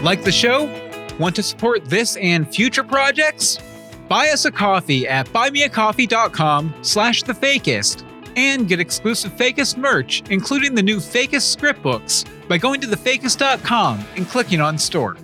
Like 0.09 0.25
the 0.25 0.33
show? 0.33 0.65
Want 1.19 1.37
to 1.37 1.43
support 1.43 1.85
this 1.85 2.17
and 2.17 2.51
future 2.51 2.83
projects? 2.83 3.59
Buy 4.09 4.31
us 4.31 4.47
a 4.47 4.51
coffee 4.51 5.07
at 5.07 5.27
buymeacoffee.com 5.27 6.77
slash 6.81 7.25
the 7.25 7.35
Fakist 7.35 8.05
and 8.35 8.67
get 8.67 8.81
exclusive 8.81 9.33
Fakist 9.33 9.77
merch, 9.77 10.23
including 10.31 10.75
the 10.75 10.83
new 10.83 10.97
Fakist 10.97 11.53
script 11.53 11.83
books, 11.83 12.25
by 12.49 12.57
going 12.57 12.81
to 12.81 12.87
thefakist.com 12.87 14.03
and 14.17 14.27
clicking 14.27 14.63
on 14.63 14.79
store. 14.79 15.19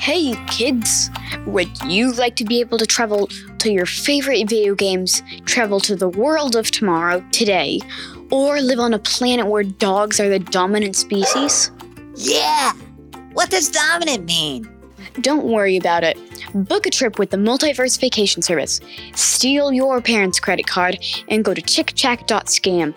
Hey 0.00 0.34
kids, 0.48 1.10
would 1.46 1.70
you 1.84 2.12
like 2.12 2.34
to 2.34 2.44
be 2.44 2.58
able 2.58 2.76
to 2.78 2.86
travel 2.86 3.28
to 3.58 3.70
your 3.72 3.86
favorite 3.86 4.48
video 4.48 4.74
games, 4.74 5.22
travel 5.44 5.78
to 5.78 5.94
the 5.94 6.08
world 6.08 6.56
of 6.56 6.72
tomorrow 6.72 7.24
today, 7.30 7.78
or 8.32 8.60
live 8.62 8.80
on 8.80 8.94
a 8.94 8.98
planet 8.98 9.46
where 9.46 9.62
dogs 9.62 10.18
are 10.18 10.28
the 10.30 10.38
dominant 10.38 10.96
species? 10.96 11.70
Yeah! 12.16 12.72
What 13.34 13.50
does 13.50 13.68
dominant 13.68 14.24
mean? 14.24 14.68
Don't 15.20 15.44
worry 15.44 15.76
about 15.76 16.02
it. 16.02 16.18
Book 16.54 16.86
a 16.86 16.90
trip 16.90 17.18
with 17.18 17.30
the 17.30 17.36
Multiverse 17.36 18.00
Vacation 18.00 18.40
Service. 18.40 18.80
Steal 19.14 19.70
your 19.72 20.00
parents' 20.00 20.40
credit 20.40 20.66
card 20.66 20.98
and 21.28 21.44
go 21.44 21.52
to 21.52 21.60
chickchack.scam. 21.60 22.94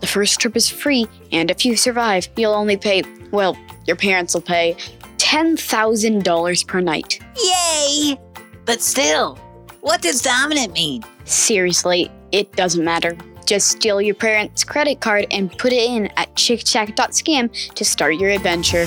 The 0.00 0.06
first 0.06 0.40
trip 0.40 0.56
is 0.56 0.70
free, 0.70 1.06
and 1.32 1.50
if 1.50 1.66
you 1.66 1.76
survive, 1.76 2.28
you'll 2.36 2.54
only 2.54 2.78
pay, 2.78 3.02
well, 3.30 3.58
your 3.86 3.96
parents 3.96 4.32
will 4.32 4.40
pay 4.40 4.74
$10,000 5.18 6.66
per 6.66 6.80
night. 6.80 7.20
Yay! 7.36 8.18
But 8.64 8.80
still, 8.80 9.36
what 9.82 10.00
does 10.00 10.22
dominant 10.22 10.72
mean? 10.72 11.04
Seriously, 11.24 12.10
it 12.32 12.52
doesn't 12.52 12.84
matter. 12.84 13.16
Just 13.48 13.68
steal 13.68 14.02
your 14.02 14.14
parents' 14.14 14.62
credit 14.62 15.00
card 15.00 15.26
and 15.30 15.50
put 15.50 15.72
it 15.72 15.82
in 15.82 16.08
at 16.18 16.34
chickchack.scam 16.34 17.50
to 17.74 17.82
start 17.82 18.16
your 18.16 18.28
adventure. 18.28 18.84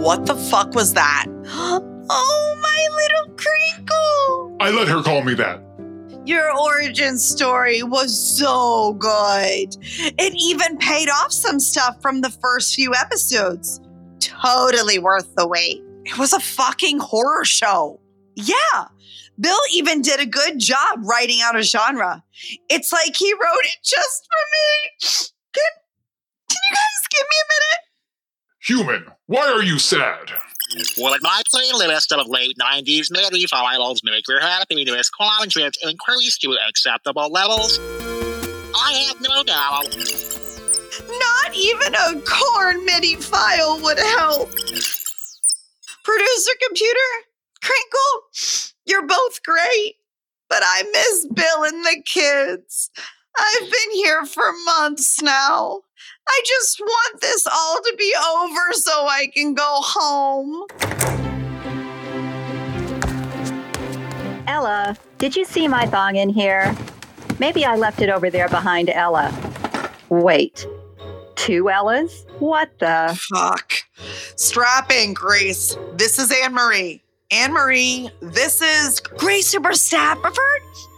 What 0.00 0.24
the 0.24 0.36
fuck 0.50 0.74
was 0.74 0.94
that? 0.94 1.26
Oh, 2.06 2.58
my 2.60 2.88
little 2.96 3.34
crinkle. 3.34 4.56
I 4.60 4.70
let 4.70 4.88
her 4.88 5.02
call 5.02 5.22
me 5.22 5.32
that. 5.34 5.60
Your 6.26 6.54
origin 6.54 7.18
story 7.18 7.82
was 7.82 8.14
so 8.38 8.92
good. 8.98 9.74
It 9.80 10.34
even 10.36 10.76
paid 10.76 11.08
off 11.08 11.32
some 11.32 11.58
stuff 11.58 12.00
from 12.02 12.20
the 12.20 12.28
first 12.28 12.74
few 12.74 12.94
episodes. 12.94 13.80
Totally 14.24 14.98
worth 14.98 15.34
the 15.34 15.46
wait. 15.46 15.82
It 16.04 16.18
was 16.18 16.32
a 16.32 16.40
fucking 16.40 16.98
horror 16.98 17.44
show. 17.44 18.00
Yeah. 18.34 18.86
Bill 19.38 19.58
even 19.72 20.00
did 20.00 20.20
a 20.20 20.26
good 20.26 20.58
job 20.58 21.00
writing 21.02 21.40
out 21.42 21.58
a 21.58 21.62
genre. 21.62 22.22
It's 22.70 22.92
like 22.92 23.16
he 23.16 23.32
wrote 23.32 23.64
it 23.64 23.76
just 23.82 24.26
for 24.30 24.44
me. 24.52 25.28
Can, 25.54 25.70
can 26.48 26.58
you 26.70 26.76
guys 26.76 27.08
give 27.10 27.26
me 27.30 27.36
a 27.42 28.86
minute? 28.86 29.02
Human, 29.02 29.12
why 29.26 29.52
are 29.52 29.62
you 29.62 29.78
sad? 29.78 30.30
Well, 30.98 31.12
in 31.12 31.20
my 31.22 31.42
playlist 31.54 32.18
of 32.18 32.26
late 32.28 32.56
90s 32.60 33.10
MIDI 33.10 33.46
files 33.46 34.00
make 34.04 34.26
your 34.26 34.40
happiness 34.40 35.10
content 35.10 35.76
increase 35.82 36.38
to 36.38 36.56
acceptable 36.68 37.28
levels, 37.30 37.78
I 38.74 39.06
have 39.08 39.20
no 39.20 39.42
doubt. 39.42 40.43
Not 41.00 41.54
even 41.54 41.94
a 41.94 42.20
corn 42.22 42.84
MIDI 42.84 43.16
file 43.16 43.80
would 43.82 43.98
help. 43.98 44.50
Producer 46.04 46.52
computer, 46.66 47.10
Crinkle, 47.62 48.70
you're 48.86 49.06
both 49.06 49.42
great, 49.42 49.96
but 50.48 50.62
I 50.62 50.82
miss 50.92 51.26
Bill 51.32 51.64
and 51.64 51.84
the 51.84 52.02
kids. 52.04 52.90
I've 53.36 53.60
been 53.60 53.92
here 53.94 54.24
for 54.24 54.52
months 54.64 55.20
now. 55.20 55.80
I 56.28 56.40
just 56.46 56.80
want 56.80 57.20
this 57.20 57.46
all 57.46 57.76
to 57.76 57.94
be 57.98 58.14
over 58.32 58.72
so 58.72 59.06
I 59.06 59.26
can 59.34 59.54
go 59.54 59.80
home. 59.80 60.66
Ella, 64.46 64.96
did 65.18 65.34
you 65.34 65.44
see 65.44 65.66
my 65.66 65.86
thong 65.86 66.16
in 66.16 66.28
here? 66.28 66.74
Maybe 67.38 67.64
I 67.64 67.76
left 67.76 68.00
it 68.00 68.10
over 68.10 68.30
there 68.30 68.48
behind 68.48 68.90
Ella. 68.90 69.34
Wait, 70.10 70.66
two 71.44 71.68
Ellas? 71.68 72.24
What 72.38 72.78
the? 72.78 73.18
Fuck. 73.30 73.74
Strap 74.36 74.90
in, 74.90 75.12
Grace. 75.12 75.76
This 75.92 76.18
is 76.18 76.32
Anne 76.42 76.54
Marie. 76.54 77.02
Anne 77.30 77.52
Marie, 77.52 78.10
this 78.20 78.62
is 78.62 79.00
Grace 79.00 79.54
Huberstafford? 79.54 80.32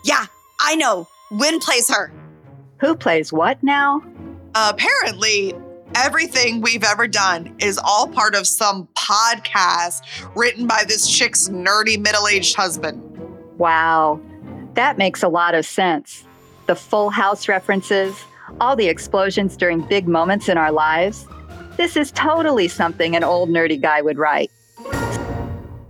Yeah, 0.05 0.27
I 0.61 0.77
know. 0.77 1.09
Wynn 1.33 1.59
plays 1.59 1.89
her. 1.93 2.13
Who 2.79 2.95
plays 2.95 3.33
what 3.33 3.63
now? 3.63 4.03
apparently 4.57 5.55
everything 5.95 6.61
we've 6.61 6.83
ever 6.83 7.07
done 7.07 7.55
is 7.59 7.79
all 7.85 8.09
part 8.09 8.35
of 8.35 8.47
some 8.47 8.89
podcast 8.95 10.01
written 10.35 10.67
by 10.67 10.85
this 10.89 11.09
chick's 11.09 11.49
nerdy 11.49 12.01
middle-aged 12.01 12.57
husband. 12.57 13.03
Wow, 13.59 14.21
that 14.75 14.99
makes 14.99 15.23
a 15.23 15.29
lot 15.29 15.55
of 15.55 15.67
sense. 15.67 16.25
The 16.67 16.75
full 16.75 17.11
house 17.11 17.49
references, 17.49 18.19
all 18.61 18.77
the 18.77 18.89
explosions 18.89 19.57
during 19.57 19.81
big 19.83 20.09
moments 20.09 20.49
in 20.49 20.59
our 20.59 20.73
lives. 20.73 21.27
This 21.77 21.97
is 21.97 22.11
totally 22.13 22.69
something 22.69 23.15
an 23.15 23.25
old 23.25 23.51
nerdy 23.51 23.81
guy 23.81 24.03
would 24.03 24.19
write. 24.19 24.51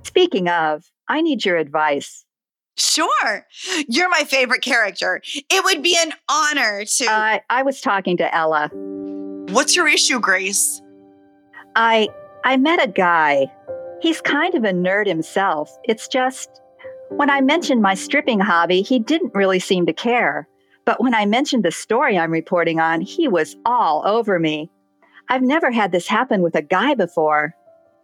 Speaking 0.04 0.48
of, 0.48 0.90
I 1.08 1.20
need 1.20 1.44
your 1.44 1.56
advice. 1.56 2.24
Sure. 2.76 3.46
You're 3.88 4.08
my 4.08 4.24
favorite 4.24 4.62
character. 4.62 5.22
It 5.24 5.64
would 5.64 5.82
be 5.82 5.96
an 5.98 6.12
honor 6.28 6.84
to. 6.84 7.06
Uh, 7.06 7.38
I 7.48 7.62
was 7.62 7.80
talking 7.80 8.16
to 8.18 8.34
Ella. 8.34 8.70
What's 9.50 9.76
your 9.76 9.88
issue, 9.88 10.20
Grace? 10.20 10.82
I 11.74 12.08
I 12.44 12.56
met 12.56 12.82
a 12.82 12.88
guy. 12.88 13.46
He's 14.00 14.20
kind 14.20 14.54
of 14.54 14.64
a 14.64 14.72
nerd 14.72 15.06
himself. 15.06 15.70
It's 15.84 16.06
just 16.08 16.48
when 17.10 17.30
I 17.30 17.40
mentioned 17.40 17.80
my 17.82 17.94
stripping 17.94 18.40
hobby, 18.40 18.82
he 18.82 18.98
didn't 18.98 19.34
really 19.34 19.58
seem 19.58 19.86
to 19.86 19.92
care. 19.92 20.48
But 20.86 21.00
when 21.02 21.14
I 21.14 21.26
mentioned 21.26 21.64
the 21.64 21.72
story 21.72 22.16
I'm 22.16 22.30
reporting 22.30 22.78
on, 22.78 23.00
he 23.00 23.26
was 23.26 23.56
all 23.66 24.06
over 24.06 24.38
me. 24.38 24.70
I've 25.28 25.42
never 25.42 25.72
had 25.72 25.90
this 25.90 26.06
happen 26.06 26.42
with 26.42 26.54
a 26.54 26.62
guy 26.62 26.94
before. 26.94 27.54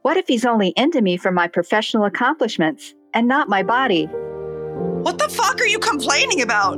What 0.03 0.17
if 0.17 0.27
he's 0.27 0.45
only 0.45 0.75
into 0.77 1.01
me 1.01 1.17
for 1.17 1.31
my 1.31 1.47
professional 1.47 2.05
accomplishments 2.05 2.93
and 3.15 3.29
not 3.29 3.49
my 3.49 3.63
body? 3.63 4.07
What 4.07 5.19
the 5.19 5.29
fuck 5.29 5.61
are 5.61 5.67
you 5.67 5.79
complaining 5.79 6.43
about? 6.43 6.77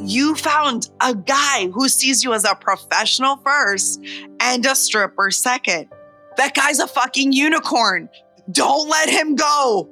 You 0.00 0.34
found 0.34 0.90
a 1.00 1.14
guy 1.14 1.68
who 1.68 1.88
sees 1.88 2.24
you 2.24 2.32
as 2.32 2.44
a 2.44 2.56
professional 2.56 3.36
first 3.36 4.04
and 4.40 4.66
a 4.66 4.74
stripper 4.74 5.30
second. 5.30 5.88
That 6.36 6.54
guy's 6.54 6.80
a 6.80 6.88
fucking 6.88 7.32
unicorn. 7.32 8.08
Don't 8.50 8.88
let 8.88 9.08
him 9.08 9.36
go. 9.36 9.88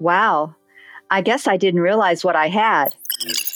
Wow. 0.00 0.56
I 1.08 1.20
guess 1.20 1.46
I 1.46 1.56
didn't 1.56 1.80
realize 1.80 2.24
what 2.24 2.34
I 2.34 2.48
had. 2.48 2.96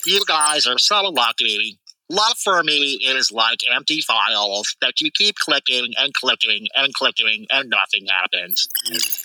You 0.06 0.24
guys 0.26 0.66
are 0.66 0.78
so 0.78 1.02
lucky. 1.02 1.78
Love 2.08 2.38
for 2.38 2.62
me 2.62 3.00
is 3.04 3.32
like 3.32 3.58
empty 3.74 4.00
files 4.00 4.76
that 4.80 5.00
you 5.00 5.10
keep 5.10 5.34
clicking 5.36 5.92
and 5.98 6.14
clicking 6.14 6.66
and 6.76 6.94
clicking 6.94 7.46
and 7.50 7.68
nothing 7.68 8.06
happens. 8.06 8.68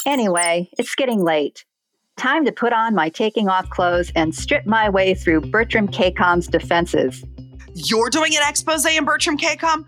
Anyway, 0.06 0.68
it's 0.80 0.96
getting 0.96 1.24
late. 1.24 1.64
Time 2.18 2.44
to 2.46 2.52
put 2.52 2.74
on 2.74 2.96
my 2.96 3.10
taking 3.10 3.50
off 3.50 3.70
clothes 3.70 4.12
and 4.16 4.34
strip 4.34 4.66
my 4.66 4.90
way 4.90 5.14
through 5.14 5.42
Bertram 5.42 5.88
KCOM's 5.88 6.48
defenses. 6.48 7.24
You're 7.74 8.10
doing 8.10 8.36
an 8.36 8.42
expose 8.48 8.86
in 8.86 9.06
Bertram 9.06 9.38
KCOM? 9.38 9.86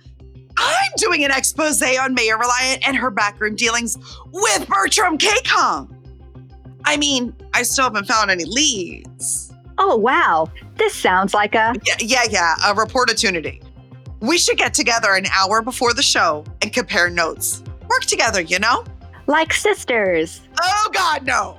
I'm 0.57 0.91
doing 0.97 1.23
an 1.25 1.31
expose 1.31 1.81
on 1.81 2.13
Mayor 2.13 2.37
Reliant 2.37 2.87
and 2.87 2.95
her 2.95 3.09
backroom 3.09 3.55
dealings 3.55 3.97
with 4.31 4.67
Bertram 4.67 5.17
KCOM. 5.17 5.95
I 6.85 6.97
mean, 6.97 7.35
I 7.53 7.63
still 7.63 7.85
haven't 7.85 8.05
found 8.05 8.29
any 8.29 8.45
leads. 8.45 9.52
Oh, 9.77 9.95
wow. 9.95 10.49
This 10.75 10.93
sounds 10.93 11.33
like 11.33 11.55
a. 11.55 11.73
Yeah, 11.85 11.95
yeah, 11.99 12.23
yeah, 12.29 12.55
a 12.65 12.73
reportunity. 12.73 13.61
We 14.19 14.37
should 14.37 14.57
get 14.57 14.73
together 14.73 15.13
an 15.13 15.25
hour 15.27 15.61
before 15.61 15.93
the 15.93 16.03
show 16.03 16.45
and 16.61 16.71
compare 16.71 17.09
notes. 17.09 17.63
Work 17.89 18.05
together, 18.05 18.41
you 18.41 18.59
know? 18.59 18.85
Like 19.27 19.53
sisters. 19.53 20.41
Oh, 20.61 20.89
God, 20.93 21.25
no 21.25 21.57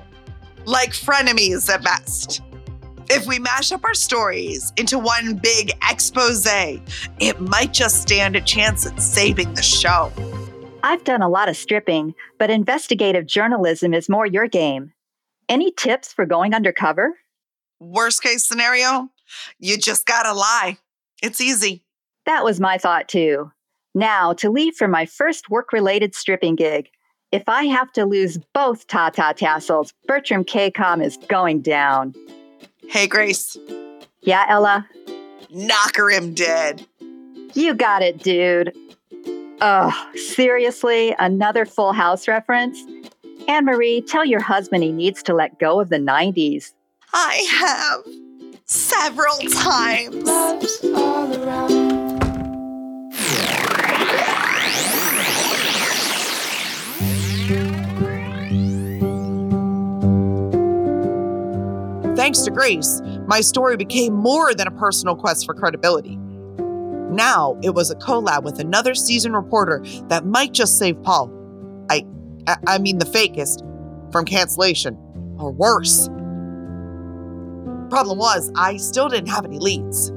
like 0.67 0.91
frenemies 0.91 1.73
at 1.73 1.83
best. 1.83 2.43
If 3.11 3.27
we 3.27 3.39
mash 3.39 3.71
up 3.71 3.85
our 3.85 3.95
stories 3.95 4.73
into 4.77 4.99
one 4.99 5.37
big 5.37 5.73
expose, 5.89 6.47
it 6.47 7.41
might 7.41 7.73
just 7.73 8.03
stand 8.03 8.35
a 8.35 8.41
chance 8.41 8.87
at 8.87 9.01
saving 9.01 9.55
the 9.55 9.63
show. 9.63 10.11
I've 10.83 11.05
done 11.05 11.23
a 11.23 11.29
lot 11.29 11.49
of 11.49 11.57
stripping, 11.57 12.15
but 12.39 12.51
investigative 12.51 13.27
journalism 13.27 13.93
is 13.93 14.09
more 14.09 14.27
your 14.27 14.49
game. 14.49 14.93
Any 15.49 15.71
tips 15.71 16.13
for 16.13 16.25
going 16.25 16.55
undercover? 16.55 17.15
Worst 17.81 18.23
case 18.23 18.45
scenario, 18.45 19.11
you 19.59 19.77
just 19.79 20.07
gotta 20.07 20.33
lie. 20.33 20.79
It's 21.23 21.41
easy. 21.41 21.83
That 22.27 22.45
was 22.45 22.61
my 22.61 22.79
thought 22.79 23.09
too. 23.09 23.51
Now, 23.95 24.33
to 24.35 24.51
leave 24.51 24.75
for 24.75 24.89
my 24.89 25.07
first 25.07 25.51
work 25.51 25.73
related 25.73 26.15
stripping 26.15 26.57
gig, 26.57 26.91
if 27.33 27.49
I 27.49 27.65
have 27.65 27.93
to 27.93 28.05
lose 28.05 28.39
both 28.53 28.87
Tata 28.87 29.35
tassels, 29.37 29.93
Bertram 30.07 30.45
KCOM 30.45 31.05
is 31.05 31.17
going 31.29 31.63
down. 31.63 32.15
Hey, 32.89 33.07
Grace. 33.07 33.57
Yeah, 34.23 34.47
Ella? 34.49 34.89
Knock 35.51 35.97
her 35.97 36.11
him 36.11 36.35
dead. 36.35 36.87
You 37.55 37.75
got 37.75 38.03
it, 38.03 38.23
dude. 38.23 38.73
Ugh, 39.61 40.17
seriously? 40.17 41.15
Another 41.19 41.65
Full 41.65 41.93
House 41.93 42.29
reference? 42.29 42.79
Anne 43.49 43.65
Marie, 43.65 44.01
tell 44.01 44.25
your 44.25 44.41
husband 44.41 44.83
he 44.83 44.93
needs 44.93 45.23
to 45.25 45.35
let 45.35 45.59
go 45.59 45.81
of 45.81 45.89
the 45.89 45.99
90s. 45.99 46.73
I 47.17 47.47
have 47.49 48.05
several 48.65 49.37
times. 49.37 50.29
Thanks 62.17 62.41
to 62.41 62.51
Grace, 62.51 63.01
my 63.29 63.41
story 63.43 63.77
became 63.77 64.13
more 64.13 64.53
than 64.53 64.67
a 64.67 64.73
personal 64.73 65.15
quest 65.15 65.47
for 65.47 65.55
credibility. 65.55 66.17
Now 66.17 67.57
it 67.63 67.75
was 67.75 67.93
a 67.93 67.95
collab 67.95 68.43
with 68.43 68.59
another 68.59 68.97
seasoned 68.97 69.37
reporter 69.37 69.85
that 70.09 70.27
might 70.27 70.53
just 70.53 70.81
save 70.81 71.01
Paul. 71.05 71.31
I, 71.91 72.05
I, 72.49 72.57
I 72.67 72.79
mean 72.79 72.99
the 72.99 73.05
Fakist, 73.05 73.61
from 74.11 74.25
cancellation, 74.25 74.97
or 75.39 75.53
worse. 75.53 76.09
Problem 77.95 78.19
was, 78.19 78.51
I 78.57 78.77
still 78.77 79.09
didn't 79.09 79.29
have 79.29 79.45
any 79.45 79.61
leads. 79.61 80.11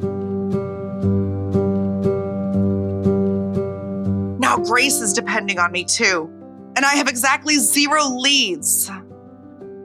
Now 4.39 4.57
Grace 4.57 4.99
is 4.99 5.13
depending 5.13 5.59
on 5.59 5.71
me 5.71 5.83
too, 5.83 6.27
and 6.75 6.83
I 6.83 6.95
have 6.95 7.07
exactly 7.07 7.57
zero 7.57 8.09
leads. 8.09 8.89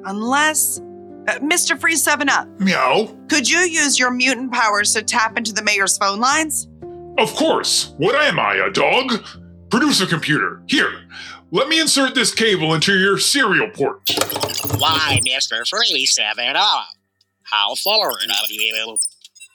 Unless 0.07 0.79
uh, 0.79 1.39
Mr. 1.41 1.79
Free 1.79 1.97
7 1.97 2.31
Up. 2.31 2.49
Meow. 2.59 3.15
Could 3.29 3.51
you 3.51 3.59
use 3.59 3.99
your 3.99 4.11
mutant 4.11 4.53
powers 4.55 4.95
to 4.95 5.03
tap 5.03 5.37
into 5.37 5.53
the 5.53 5.63
mayor's 5.63 5.99
phone 5.99 6.19
lines? 6.19 6.69
Of 7.19 7.35
course. 7.35 7.93
What 7.99 8.15
am 8.15 8.41
I, 8.41 8.55
a 8.55 8.71
dog? 8.71 9.23
Producer 9.69 10.07
computer, 10.07 10.63
here. 10.67 11.03
Let 11.51 11.69
me 11.69 11.79
insert 11.79 12.15
this 12.15 12.33
cable 12.33 12.73
into 12.73 12.99
your 12.99 13.19
serial 13.19 13.69
port. 13.69 14.01
Why, 14.79 15.21
Mr. 15.27 15.69
Free 15.69 16.07
7 16.07 16.57
Up? 16.57 16.87
How 17.53 17.75
forward 17.77 18.31
of 18.43 18.51
you. 18.51 18.97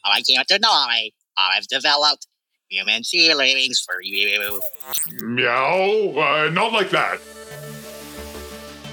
I 0.06 0.22
can't 0.22 0.48
deny 0.48 1.10
I've 1.38 1.68
developed 1.68 2.28
human 2.70 3.04
feelings 3.04 3.80
for 3.86 4.02
you. 4.02 4.60
Meow, 5.22 6.14
uh, 6.18 6.50
not 6.52 6.72
like 6.72 6.90
that. 6.92 7.20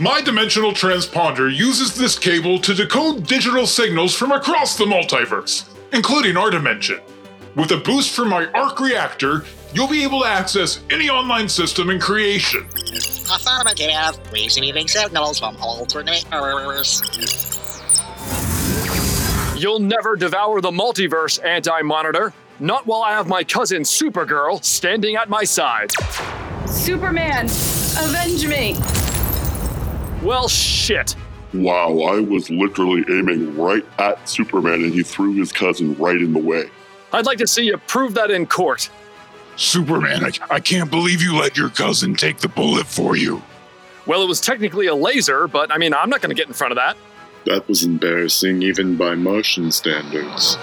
My 0.00 0.20
dimensional 0.20 0.72
transponder 0.72 1.54
uses 1.54 1.94
this 1.94 2.18
cable 2.18 2.58
to 2.60 2.74
decode 2.74 3.26
digital 3.26 3.66
signals 3.66 4.14
from 4.14 4.32
across 4.32 4.76
the 4.76 4.84
multiverse, 4.84 5.68
including 5.92 6.36
our 6.36 6.50
dimension. 6.50 7.00
With 7.54 7.70
a 7.70 7.76
boost 7.76 8.10
from 8.10 8.30
my 8.30 8.46
arc 8.52 8.80
reactor, 8.80 9.44
you'll 9.72 9.88
be 9.88 10.02
able 10.02 10.22
to 10.22 10.26
access 10.26 10.80
any 10.90 11.08
online 11.08 11.48
system 11.48 11.90
in 11.90 12.00
creation. 12.00 12.66
Affirmative, 13.32 14.18
receiving 14.32 14.88
signals 14.88 15.38
from 15.38 15.56
alternate 15.58 16.24
Earths. 16.32 17.53
You'll 19.64 19.78
never 19.78 20.14
devour 20.14 20.60
the 20.60 20.70
multiverse, 20.70 21.42
Anti 21.42 21.80
Monitor. 21.80 22.34
Not 22.60 22.86
while 22.86 23.00
I 23.00 23.12
have 23.12 23.28
my 23.28 23.42
cousin 23.42 23.80
Supergirl 23.80 24.62
standing 24.62 25.16
at 25.16 25.30
my 25.30 25.42
side. 25.44 25.90
Superman, 26.66 27.46
avenge 27.46 28.46
me! 28.46 28.76
Well, 30.22 30.48
shit. 30.48 31.16
Wow, 31.54 32.00
I 32.00 32.20
was 32.20 32.50
literally 32.50 33.06
aiming 33.08 33.56
right 33.56 33.86
at 33.98 34.28
Superman 34.28 34.82
and 34.82 34.92
he 34.92 35.02
threw 35.02 35.32
his 35.32 35.50
cousin 35.50 35.94
right 35.94 36.20
in 36.20 36.34
the 36.34 36.40
way. 36.40 36.68
I'd 37.14 37.24
like 37.24 37.38
to 37.38 37.46
see 37.46 37.64
you 37.64 37.78
prove 37.78 38.12
that 38.16 38.30
in 38.30 38.44
court. 38.44 38.90
Superman, 39.56 40.26
I, 40.26 40.56
I 40.56 40.60
can't 40.60 40.90
believe 40.90 41.22
you 41.22 41.38
let 41.38 41.56
your 41.56 41.70
cousin 41.70 42.16
take 42.16 42.36
the 42.36 42.48
bullet 42.48 42.86
for 42.86 43.16
you. 43.16 43.42
Well, 44.04 44.20
it 44.20 44.28
was 44.28 44.42
technically 44.42 44.88
a 44.88 44.94
laser, 44.94 45.48
but 45.48 45.72
I 45.72 45.78
mean, 45.78 45.94
I'm 45.94 46.10
not 46.10 46.20
going 46.20 46.36
to 46.36 46.36
get 46.36 46.48
in 46.48 46.52
front 46.52 46.72
of 46.72 46.76
that. 46.76 46.98
That 47.46 47.68
was 47.68 47.84
embarrassing 47.84 48.62
even 48.62 48.96
by 48.96 49.14
Martian 49.14 49.70
standards. 49.70 50.56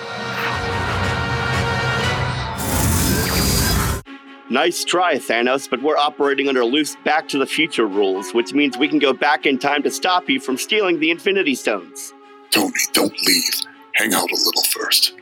Nice 4.50 4.84
try, 4.84 5.15
Thanos, 5.15 5.70
but 5.70 5.82
we're 5.82 5.96
operating 5.96 6.50
under 6.50 6.65
loose 6.65 6.98
Back 7.06 7.30
to 7.30 7.38
the 7.38 7.46
Future 7.46 7.86
rules, 7.88 8.34
which 8.34 8.54
means 8.54 8.78
we 8.78 8.89
can 8.89 9.00
go 9.00 9.13
back 9.13 9.46
in 9.46 9.58
time 9.58 9.82
to 9.84 9.91
stop 9.91 10.30
you 10.30 10.41
from 10.41 10.58
stealing 10.58 11.00
the 11.00 11.10
Infinity 11.10 11.56
Stones. 11.56 12.13
Tony, 12.50 12.74
don't 12.91 13.15
leave. 13.26 13.54
Hang 13.96 14.13
out 14.13 14.30
a 14.30 14.36
little 14.36 14.63
first. 14.63 15.13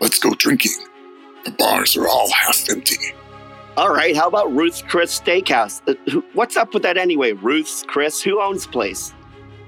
Let's 0.00 0.18
go 0.18 0.34
drinking. 0.34 0.72
The 1.44 1.52
bars 1.52 1.96
are 1.96 2.08
all 2.08 2.28
half 2.32 2.68
empty. 2.68 2.96
All 3.76 3.92
right, 3.94 4.16
how 4.16 4.26
about 4.26 4.52
Ruth's 4.52 4.82
Chris 4.82 5.20
Steakhouse? 5.20 5.80
Uh, 5.86 5.94
who- 6.10 6.24
what's 6.32 6.56
up 6.56 6.74
with 6.74 6.82
that 6.82 6.96
anyway? 6.96 7.30
Ruth's 7.32 7.84
Chris? 7.84 8.22
Who 8.22 8.40
owns 8.40 8.66
place? 8.66 9.12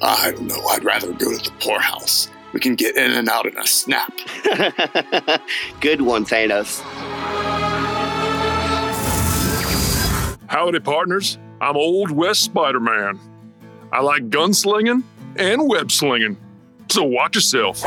Uh, 0.00 0.16
I 0.20 0.30
don't 0.32 0.46
know. 0.46 0.62
I'd 0.66 0.84
rather 0.84 1.12
go 1.12 1.36
to 1.36 1.50
the 1.50 1.52
poorhouse. 1.60 2.28
We 2.52 2.60
can 2.60 2.74
get 2.74 2.96
in 2.96 3.12
and 3.12 3.28
out 3.28 3.46
in 3.46 3.56
a 3.58 3.66
snap. 3.66 4.12
Good 5.80 6.02
one, 6.02 6.24
Thanos. 6.24 6.80
Howdy, 10.48 10.80
partners. 10.80 11.38
I'm 11.60 11.76
Old 11.76 12.10
West 12.10 12.42
Spider 12.42 12.80
Man. 12.80 13.18
I 13.92 14.00
like 14.00 14.28
gunslinging 14.28 15.02
and 15.36 15.68
web 15.68 15.90
slinging, 15.90 16.36
so 16.90 17.02
watch 17.04 17.34
yourself. 17.34 17.82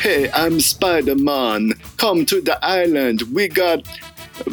Hey, 0.00 0.30
I'm 0.30 0.60
Spider 0.60 1.16
Man. 1.16 1.72
Come 1.96 2.24
to 2.26 2.40
the 2.40 2.58
island. 2.64 3.22
We 3.32 3.48
got 3.48 3.86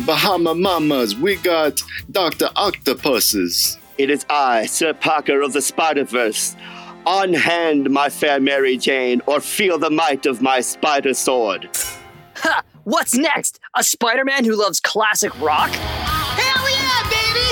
Bahama 0.05 0.55
Mamas. 0.55 1.15
We 1.15 1.35
got 1.37 1.81
Dr. 2.11 2.49
Octopuses. 2.55 3.77
It 3.97 4.09
is 4.09 4.25
I, 4.29 4.65
Sir 4.65 4.93
Parker 4.93 5.41
of 5.41 5.53
the 5.53 5.61
Spider 5.61 6.03
Verse. 6.03 6.55
On 7.07 7.31
hand, 7.31 7.89
my 7.89 8.09
fair 8.09 8.37
Mary 8.37 8.75
Jane, 8.75 9.21
or 9.27 9.39
feel 9.39 9.79
the 9.79 9.89
might 9.89 10.25
of 10.25 10.41
my 10.41 10.59
spider 10.59 11.13
sword. 11.13 11.69
Ha! 12.35 12.61
What's 12.83 13.15
next? 13.15 13.61
A 13.77 13.81
Spider 13.81 14.25
Man 14.25 14.43
who 14.43 14.59
loves 14.59 14.81
classic 14.81 15.31
rock? 15.39 15.69
Hell 15.71 16.67
yeah, 16.67 17.07
baby! 17.07 17.47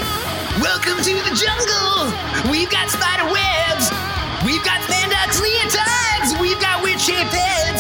Welcome 0.60 1.00
to 1.00 1.16
the 1.24 1.32
jungle! 1.40 2.52
We've 2.52 2.70
got 2.70 2.92
spider 2.92 3.32
webs! 3.32 3.88
We've 4.44 4.60
got 4.68 4.84
spandex 4.92 5.40
leotards! 5.40 6.36
We've 6.42 6.60
got 6.60 6.84
weird 6.84 7.00
shaped 7.00 7.32
heads! 7.32 7.80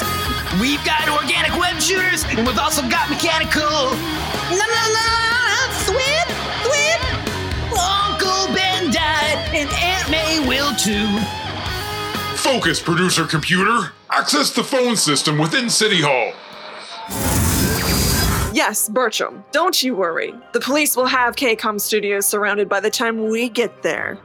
We've 0.61 0.79
got 0.88 1.11
organic 1.11 1.59
web 1.59 1.81
shooters! 1.81 2.23
And 2.23 2.47
we've 2.47 2.57
also 2.57 2.88
got 2.88 3.09
mechanical. 3.09 3.91
La 4.47 4.63
la 4.63 4.83
la! 4.95 5.11
Swim! 5.83 6.27
Swim! 6.63 7.01
Uncle 7.75 8.47
Ben 8.55 8.95
died, 8.95 9.43
and 9.51 9.67
Aunt 9.75 10.07
May 10.07 10.39
will 10.47 10.73
too. 10.79 11.19
Focus, 12.45 12.79
producer 12.79 13.25
computer. 13.25 13.91
Access 14.12 14.51
the 14.51 14.63
phone 14.63 14.95
system 14.95 15.39
within 15.39 15.67
City 15.67 16.01
Hall. 16.03 16.31
Yes, 18.53 18.88
Bertram, 18.88 19.43
don't 19.51 19.81
you 19.81 19.95
worry. 19.95 20.31
The 20.53 20.60
police 20.60 20.95
will 20.95 21.08
have 21.08 21.36
KCOM 21.36 21.81
Studios 21.81 22.27
surrounded 22.27 22.69
by 22.69 22.81
the 22.81 22.91
time 22.91 23.29
we 23.29 23.49
get 23.49 23.81
there. 23.81 24.19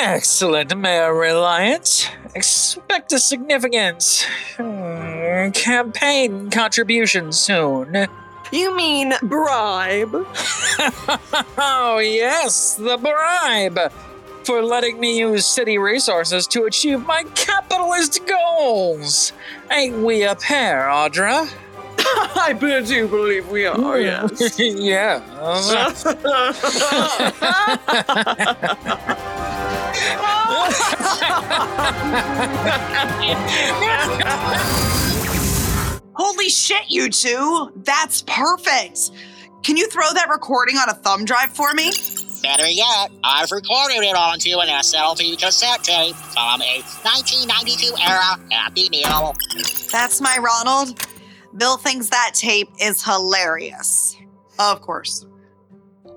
Excellent, 0.00 0.76
Mayor 0.76 1.14
Reliance. 1.14 2.10
Expect 2.34 3.10
a 3.14 3.18
significant 3.18 4.28
hmm, 4.58 5.48
campaign 5.52 6.50
contribution 6.50 7.32
soon. 7.32 8.06
You 8.52 8.76
mean 8.76 9.14
bribe? 9.22 10.12
oh, 11.56 12.00
yes, 12.04 12.74
the 12.74 12.98
bribe 12.98 13.90
for 14.44 14.62
letting 14.62 15.00
me 15.00 15.18
use 15.18 15.46
city 15.46 15.78
resources 15.78 16.46
to 16.48 16.64
achieve 16.64 17.06
my 17.06 17.24
capitalist 17.34 18.20
goals. 18.26 19.32
Ain't 19.70 19.98
we 19.98 20.24
a 20.24 20.34
pair, 20.34 20.88
Audra? 20.88 21.50
I 22.36 22.52
do 22.52 23.08
believe 23.08 23.48
we 23.48 23.66
are, 23.66 23.98
yes. 23.98 24.58
yeah. 24.58 25.20
Holy 36.16 36.48
shit, 36.48 36.84
you 36.88 37.10
two! 37.10 37.72
That's 37.76 38.22
perfect! 38.22 39.10
Can 39.62 39.76
you 39.76 39.88
throw 39.88 40.12
that 40.12 40.28
recording 40.28 40.76
on 40.76 40.90
a 40.90 40.94
thumb 40.94 41.24
drive 41.24 41.50
for 41.50 41.72
me? 41.72 41.90
Better 42.44 42.68
yet, 42.68 43.10
I've 43.24 43.50
recorded 43.50 44.02
it 44.02 44.14
onto 44.14 44.58
an 44.58 44.68
SLV 44.68 45.40
cassette 45.40 45.82
tape 45.82 46.14
from 46.14 46.60
a 46.60 46.82
1992 47.00 47.94
era 47.98 48.38
Happy 48.50 48.90
Meal. 48.90 49.34
That's 49.90 50.20
my 50.20 50.36
Ronald. 50.36 51.06
Bill 51.56 51.78
thinks 51.78 52.10
that 52.10 52.32
tape 52.34 52.68
is 52.78 53.02
hilarious. 53.02 54.18
Of 54.58 54.82
course. 54.82 55.24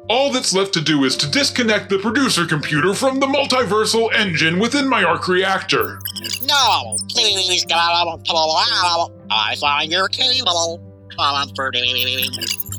All 0.10 0.30
that's 0.30 0.54
left 0.54 0.74
to 0.74 0.82
do 0.82 1.06
is 1.06 1.16
to 1.16 1.32
disconnect 1.32 1.90
the 1.90 2.00
producer 2.00 2.46
computer 2.46 2.94
from 2.94 3.22
the 3.22 3.28
multiversal 3.28 4.13
engine 4.13 4.60
within 4.60 4.86
my 4.86 5.06
arc 5.06 5.30
reactor. 5.30 6.02
No, 6.44 6.98
please, 7.10 7.66
I 7.72 9.56
find 9.62 9.90
your 9.90 10.10
cable 10.10 10.84
comforting. 11.18 12.26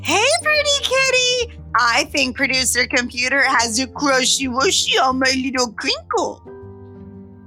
Hey, 0.08 0.24
pretty 0.42 0.70
kitty! 0.84 1.60
I 1.74 2.04
think 2.04 2.34
producer 2.34 2.86
computer 2.86 3.42
has 3.42 3.78
a 3.78 3.86
crushy 3.86 4.48
wushy 4.48 4.98
on 4.98 5.18
my 5.18 5.30
little 5.36 5.70
crinkle. 5.72 6.42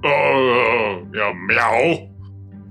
Uh, 0.04 1.02
yeah, 1.12 1.32
meow. 1.32 2.08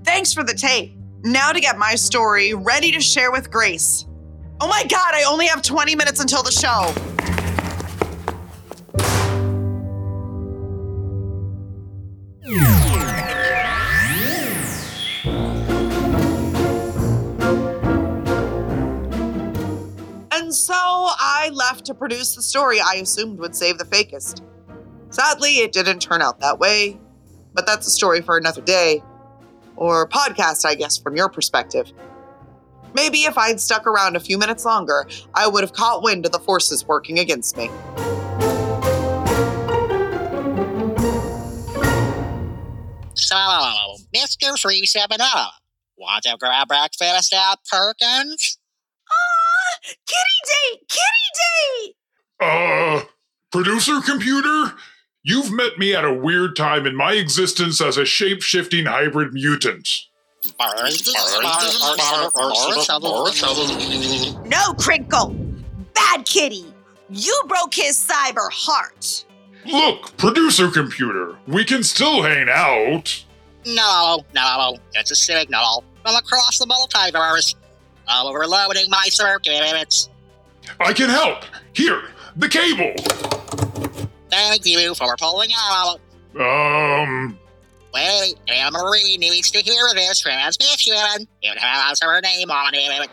Thanks 0.02 0.32
for 0.32 0.44
the 0.44 0.54
tape. 0.54 0.96
Now 1.24 1.52
to 1.52 1.60
get 1.60 1.76
my 1.76 1.94
story 1.94 2.54
ready 2.54 2.90
to 2.92 3.02
share 3.02 3.30
with 3.30 3.50
Grace. 3.50 4.06
Oh 4.62 4.66
my 4.66 4.82
god, 4.88 5.12
I 5.12 5.24
only 5.24 5.46
have 5.46 5.60
20 5.60 5.94
minutes 5.94 6.20
until 6.20 6.42
the 6.42 6.52
show. 6.52 6.94
Produce 22.02 22.34
the 22.34 22.42
story 22.42 22.80
I 22.80 22.94
assumed 22.94 23.38
would 23.38 23.54
save 23.54 23.78
the 23.78 23.84
Fakist. 23.84 24.42
Sadly, 25.10 25.58
it 25.58 25.70
didn't 25.70 26.00
turn 26.00 26.20
out 26.20 26.40
that 26.40 26.58
way, 26.58 26.98
but 27.54 27.64
that's 27.64 27.86
a 27.86 27.92
story 27.92 28.20
for 28.20 28.36
another 28.36 28.60
day. 28.60 29.04
Or 29.76 30.08
podcast, 30.08 30.64
I 30.64 30.74
guess, 30.74 30.98
from 30.98 31.14
your 31.14 31.28
perspective. 31.28 31.92
Maybe 32.92 33.18
if 33.18 33.38
I'd 33.38 33.60
stuck 33.60 33.86
around 33.86 34.16
a 34.16 34.20
few 34.20 34.36
minutes 34.36 34.64
longer, 34.64 35.06
I 35.32 35.46
would 35.46 35.62
have 35.62 35.74
caught 35.74 36.02
wind 36.02 36.26
of 36.26 36.32
the 36.32 36.40
forces 36.40 36.84
working 36.88 37.20
against 37.20 37.56
me. 37.56 37.68
So, 43.14 43.36
Mr. 44.12 44.60
370, 44.60 45.22
want 45.96 46.24
to 46.24 46.36
grab 46.40 46.66
breakfast 46.66 47.32
at 47.32 47.60
Perkins? 47.70 48.58
Kitty 49.82 50.38
date! 50.46 50.88
Kitty 50.88 51.90
date! 51.90 51.96
Uh, 52.40 53.02
producer 53.50 54.00
computer? 54.00 54.74
You've 55.24 55.52
met 55.52 55.78
me 55.78 55.94
at 55.94 56.04
a 56.04 56.12
weird 56.12 56.56
time 56.56 56.86
in 56.86 56.96
my 56.96 57.12
existence 57.12 57.80
as 57.80 57.96
a 57.96 58.04
shape 58.04 58.42
shifting 58.42 58.86
hybrid 58.86 59.32
mutant. 59.32 59.88
No, 64.48 64.74
Crinkle. 64.74 65.36
Bad 65.94 66.26
kitty. 66.26 66.64
You 67.08 67.42
broke 67.46 67.74
his 67.74 67.96
cyber 67.96 68.50
heart. 68.50 69.24
Look, 69.64 70.16
producer 70.16 70.68
computer, 70.70 71.36
we 71.46 71.64
can 71.64 71.84
still 71.84 72.22
hang 72.22 72.48
out. 72.48 73.24
No, 73.64 74.24
no, 74.34 74.76
it's 74.94 75.12
a 75.12 75.14
signal 75.14 75.84
from 76.02 76.16
across 76.16 76.58
the 76.58 76.66
multiverse. 76.66 77.54
I'm 78.12 78.26
overloading 78.26 78.90
my 78.90 79.04
circuits. 79.06 80.10
I 80.78 80.92
can 80.92 81.08
help. 81.08 81.44
Here, 81.72 82.02
the 82.36 82.48
cable. 82.48 82.94
Thank 84.30 84.66
you 84.66 84.94
for 84.94 85.16
pulling 85.16 85.50
out. 85.56 85.98
Um, 86.38 87.38
Wait, 87.94 88.34
Anna 88.48 88.70
Marie 88.70 89.16
needs 89.18 89.50
to 89.50 89.58
hear 89.58 89.82
this 89.94 90.20
transmission. 90.20 91.26
It 91.42 91.58
has 91.58 92.00
her 92.02 92.20
name 92.20 92.50
on 92.50 92.72
it. 92.74 93.10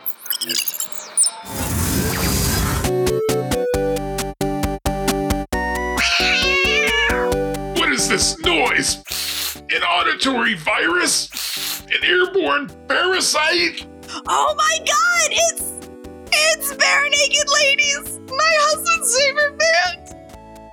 what 7.79 7.91
is 7.91 8.07
this 8.07 8.37
noise? 8.39 9.03
An 9.69 9.83
auditory 9.83 10.55
virus? 10.55 11.81
An 11.87 12.03
airborne 12.03 12.69
parasite? 12.87 13.85
Oh 14.11 14.55
my 14.57 14.77
god, 14.79 15.29
it's 15.31 15.61
it's 16.31 16.73
Barenaked 16.73 17.47
Ladies, 17.61 18.19
my 18.27 18.53
husband's 18.61 19.15
favorite 19.17 19.57
band. 19.59 20.15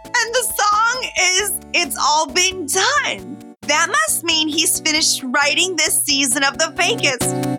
And 0.07 0.35
the 0.35 0.45
song 0.57 1.11
is 1.21 1.61
It's 1.75 1.97
All 2.01 2.27
Been 2.33 2.67
Done. 2.67 3.55
That 3.63 3.89
must 3.91 4.25
mean 4.25 4.49
he's 4.49 4.81
finished 4.81 5.23
writing 5.25 5.77
this 5.77 6.03
season 6.03 6.45
of 6.45 6.57
The 6.57 6.73
Fakist. 6.77 7.59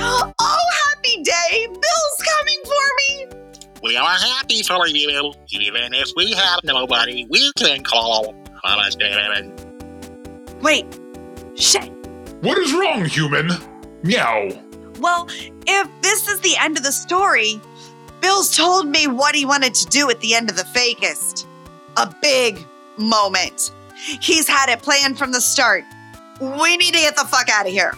Oh, 0.00 0.58
happy 0.86 1.22
day! 1.22 1.66
Bill's 1.66 2.22
coming 2.38 2.60
for 2.64 2.86
me! 2.98 3.26
We 3.82 3.96
are 3.96 4.06
happy 4.08 4.62
for 4.62 4.86
you. 4.86 5.34
Even 5.48 5.94
if 5.94 6.10
we 6.16 6.32
have 6.32 6.60
nobody, 6.62 7.26
we 7.28 7.50
can 7.58 7.82
call. 7.82 8.34
Honest, 8.62 9.00
David. 9.00 9.52
Wait, 10.62 10.86
shit. 11.56 11.90
What 12.40 12.56
is 12.58 12.72
wrong, 12.72 13.04
human? 13.06 13.50
Meow. 14.04 14.50
Well, 15.00 15.26
if 15.66 15.88
this 16.02 16.28
is 16.28 16.38
the 16.40 16.54
end 16.60 16.76
of 16.76 16.84
the 16.84 16.92
story, 16.92 17.58
Bill's 18.20 18.54
told 18.54 18.86
me 18.86 19.06
what 19.06 19.34
he 19.34 19.46
wanted 19.46 19.74
to 19.74 19.86
do 19.86 20.10
at 20.10 20.20
the 20.20 20.34
end 20.34 20.50
of 20.50 20.56
the 20.56 20.62
Fakist. 20.62 21.46
A 21.96 22.14
big 22.20 22.58
moment. 22.98 23.72
He's 24.20 24.46
had 24.46 24.68
it 24.68 24.82
planned 24.82 25.18
from 25.18 25.32
the 25.32 25.40
start. 25.40 25.84
We 26.38 26.76
need 26.76 26.92
to 26.92 27.00
get 27.00 27.16
the 27.16 27.24
fuck 27.24 27.48
out 27.48 27.66
of 27.66 27.72
here. 27.72 27.94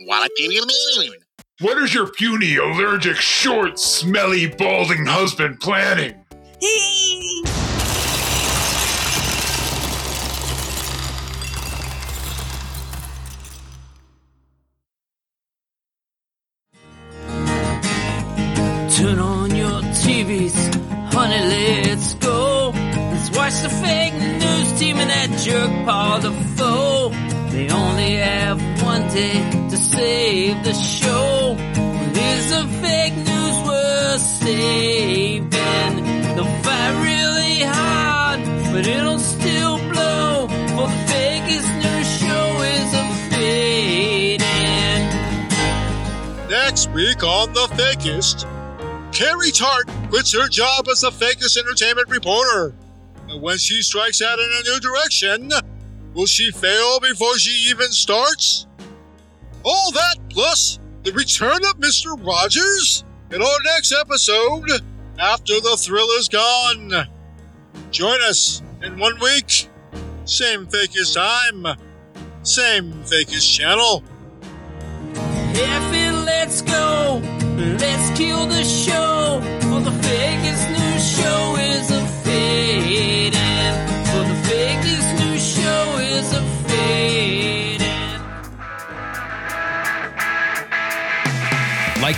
What 0.00 0.32
do 0.36 0.52
you 0.52 0.66
mean? 0.66 1.12
What 1.60 1.78
is 1.78 1.94
your 1.94 2.08
puny, 2.08 2.56
allergic, 2.56 3.16
short, 3.16 3.78
smelly, 3.78 4.48
balding 4.48 5.06
husband 5.06 5.60
planning? 5.60 6.16
He. 6.60 7.44
TVs, 20.22 21.12
honey, 21.12 21.40
let's 21.50 22.14
go. 22.14 22.70
Let's 22.72 23.30
watch 23.36 23.60
the 23.60 23.68
fake 23.68 24.14
news 24.14 24.78
team 24.78 24.96
and 24.98 25.10
that 25.10 25.30
jerk 25.40 25.70
Paul 25.84 26.20
the 26.20 26.30
foe. 26.56 27.08
They 27.50 27.68
only 27.68 28.14
have 28.18 28.60
one 28.84 29.08
day 29.08 29.34
to 29.70 29.76
save 29.76 30.62
the 30.62 30.74
show. 30.74 31.56
But 31.58 32.16
is 32.16 32.50
the 32.50 32.68
fake 32.82 33.16
news 33.16 33.66
worth 33.66 34.20
saving? 34.20 35.50
They'll 36.36 36.56
fight 36.66 36.94
really 37.02 37.62
hard, 37.62 38.40
but 38.72 38.86
it'll 38.86 39.18
still 39.18 39.78
blow. 39.90 40.46
For 40.46 40.86
the 40.86 41.00
fakest 41.10 41.70
news 41.82 42.08
show 42.22 42.62
is 42.76 42.94
a 42.94 43.06
fading. 43.34 45.04
Next 46.48 46.90
week 46.92 47.24
on 47.24 47.52
The 47.54 47.66
Fakist, 47.74 48.46
Carrie 49.12 49.50
Tart 49.50 49.88
quits 50.12 50.34
her 50.34 50.46
job 50.46 50.86
as 50.90 51.00
the 51.00 51.08
Fakist 51.08 51.56
entertainment 51.56 52.06
reporter. 52.10 52.74
And 53.30 53.40
when 53.40 53.56
she 53.56 53.80
strikes 53.80 54.20
out 54.20 54.38
in 54.38 54.44
a 54.44 54.62
new 54.62 54.78
direction, 54.78 55.50
will 56.12 56.26
she 56.26 56.50
fail 56.50 57.00
before 57.00 57.38
she 57.38 57.70
even 57.70 57.90
starts? 57.90 58.66
All 59.64 59.90
that 59.92 60.16
plus 60.28 60.78
the 61.02 61.12
return 61.12 61.64
of 61.64 61.80
Mr. 61.80 62.14
Rogers 62.26 63.04
in 63.30 63.40
our 63.40 63.58
next 63.64 63.94
episode 63.98 64.68
after 65.18 65.54
the 65.60 65.78
thrill 65.80 66.10
is 66.18 66.28
gone. 66.28 67.08
Join 67.90 68.20
us 68.20 68.62
in 68.82 68.98
one 68.98 69.18
week. 69.18 69.70
Same 70.26 70.66
Fakist 70.66 71.14
time, 71.14 71.78
same 72.42 72.92
Fakist 73.04 73.50
channel. 73.50 74.04
If 75.14 75.94
it 75.94 76.12
let's 76.26 76.60
go, 76.60 77.22
let's 77.56 78.18
kill 78.18 78.46
the 78.46 78.62
show. 78.62 79.11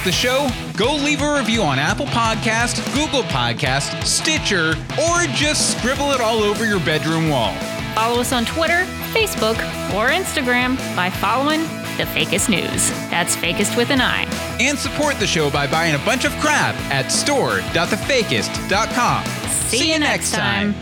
The 0.04 0.12
show? 0.12 0.48
Go 0.76 0.94
leave 0.96 1.22
a 1.22 1.38
review 1.38 1.62
on 1.62 1.78
Apple 1.78 2.04
Podcast, 2.04 2.84
Google 2.94 3.22
Podcast, 3.22 4.04
Stitcher, 4.04 4.74
or 5.00 5.22
just 5.32 5.78
scribble 5.78 6.12
it 6.12 6.20
all 6.20 6.42
over 6.42 6.66
your 6.66 6.80
bedroom 6.80 7.30
wall. 7.30 7.54
Follow 7.94 8.20
us 8.20 8.30
on 8.30 8.44
Twitter, 8.44 8.84
Facebook, 9.14 9.56
or 9.94 10.10
Instagram 10.10 10.76
by 10.94 11.08
following 11.08 11.62
The 11.96 12.04
Fakist 12.04 12.50
News. 12.50 12.90
That's 13.08 13.34
Fakist 13.34 13.78
with 13.78 13.88
an 13.88 14.02
I. 14.02 14.24
And 14.60 14.78
support 14.78 15.18
the 15.18 15.26
show 15.26 15.50
by 15.50 15.66
buying 15.66 15.94
a 15.94 15.98
bunch 16.04 16.26
of 16.26 16.32
crap 16.32 16.74
at 16.92 17.10
store.thefakist.com. 17.10 19.24
See 19.48 19.90
you 19.90 19.98
next 19.98 20.32
time. 20.32 20.74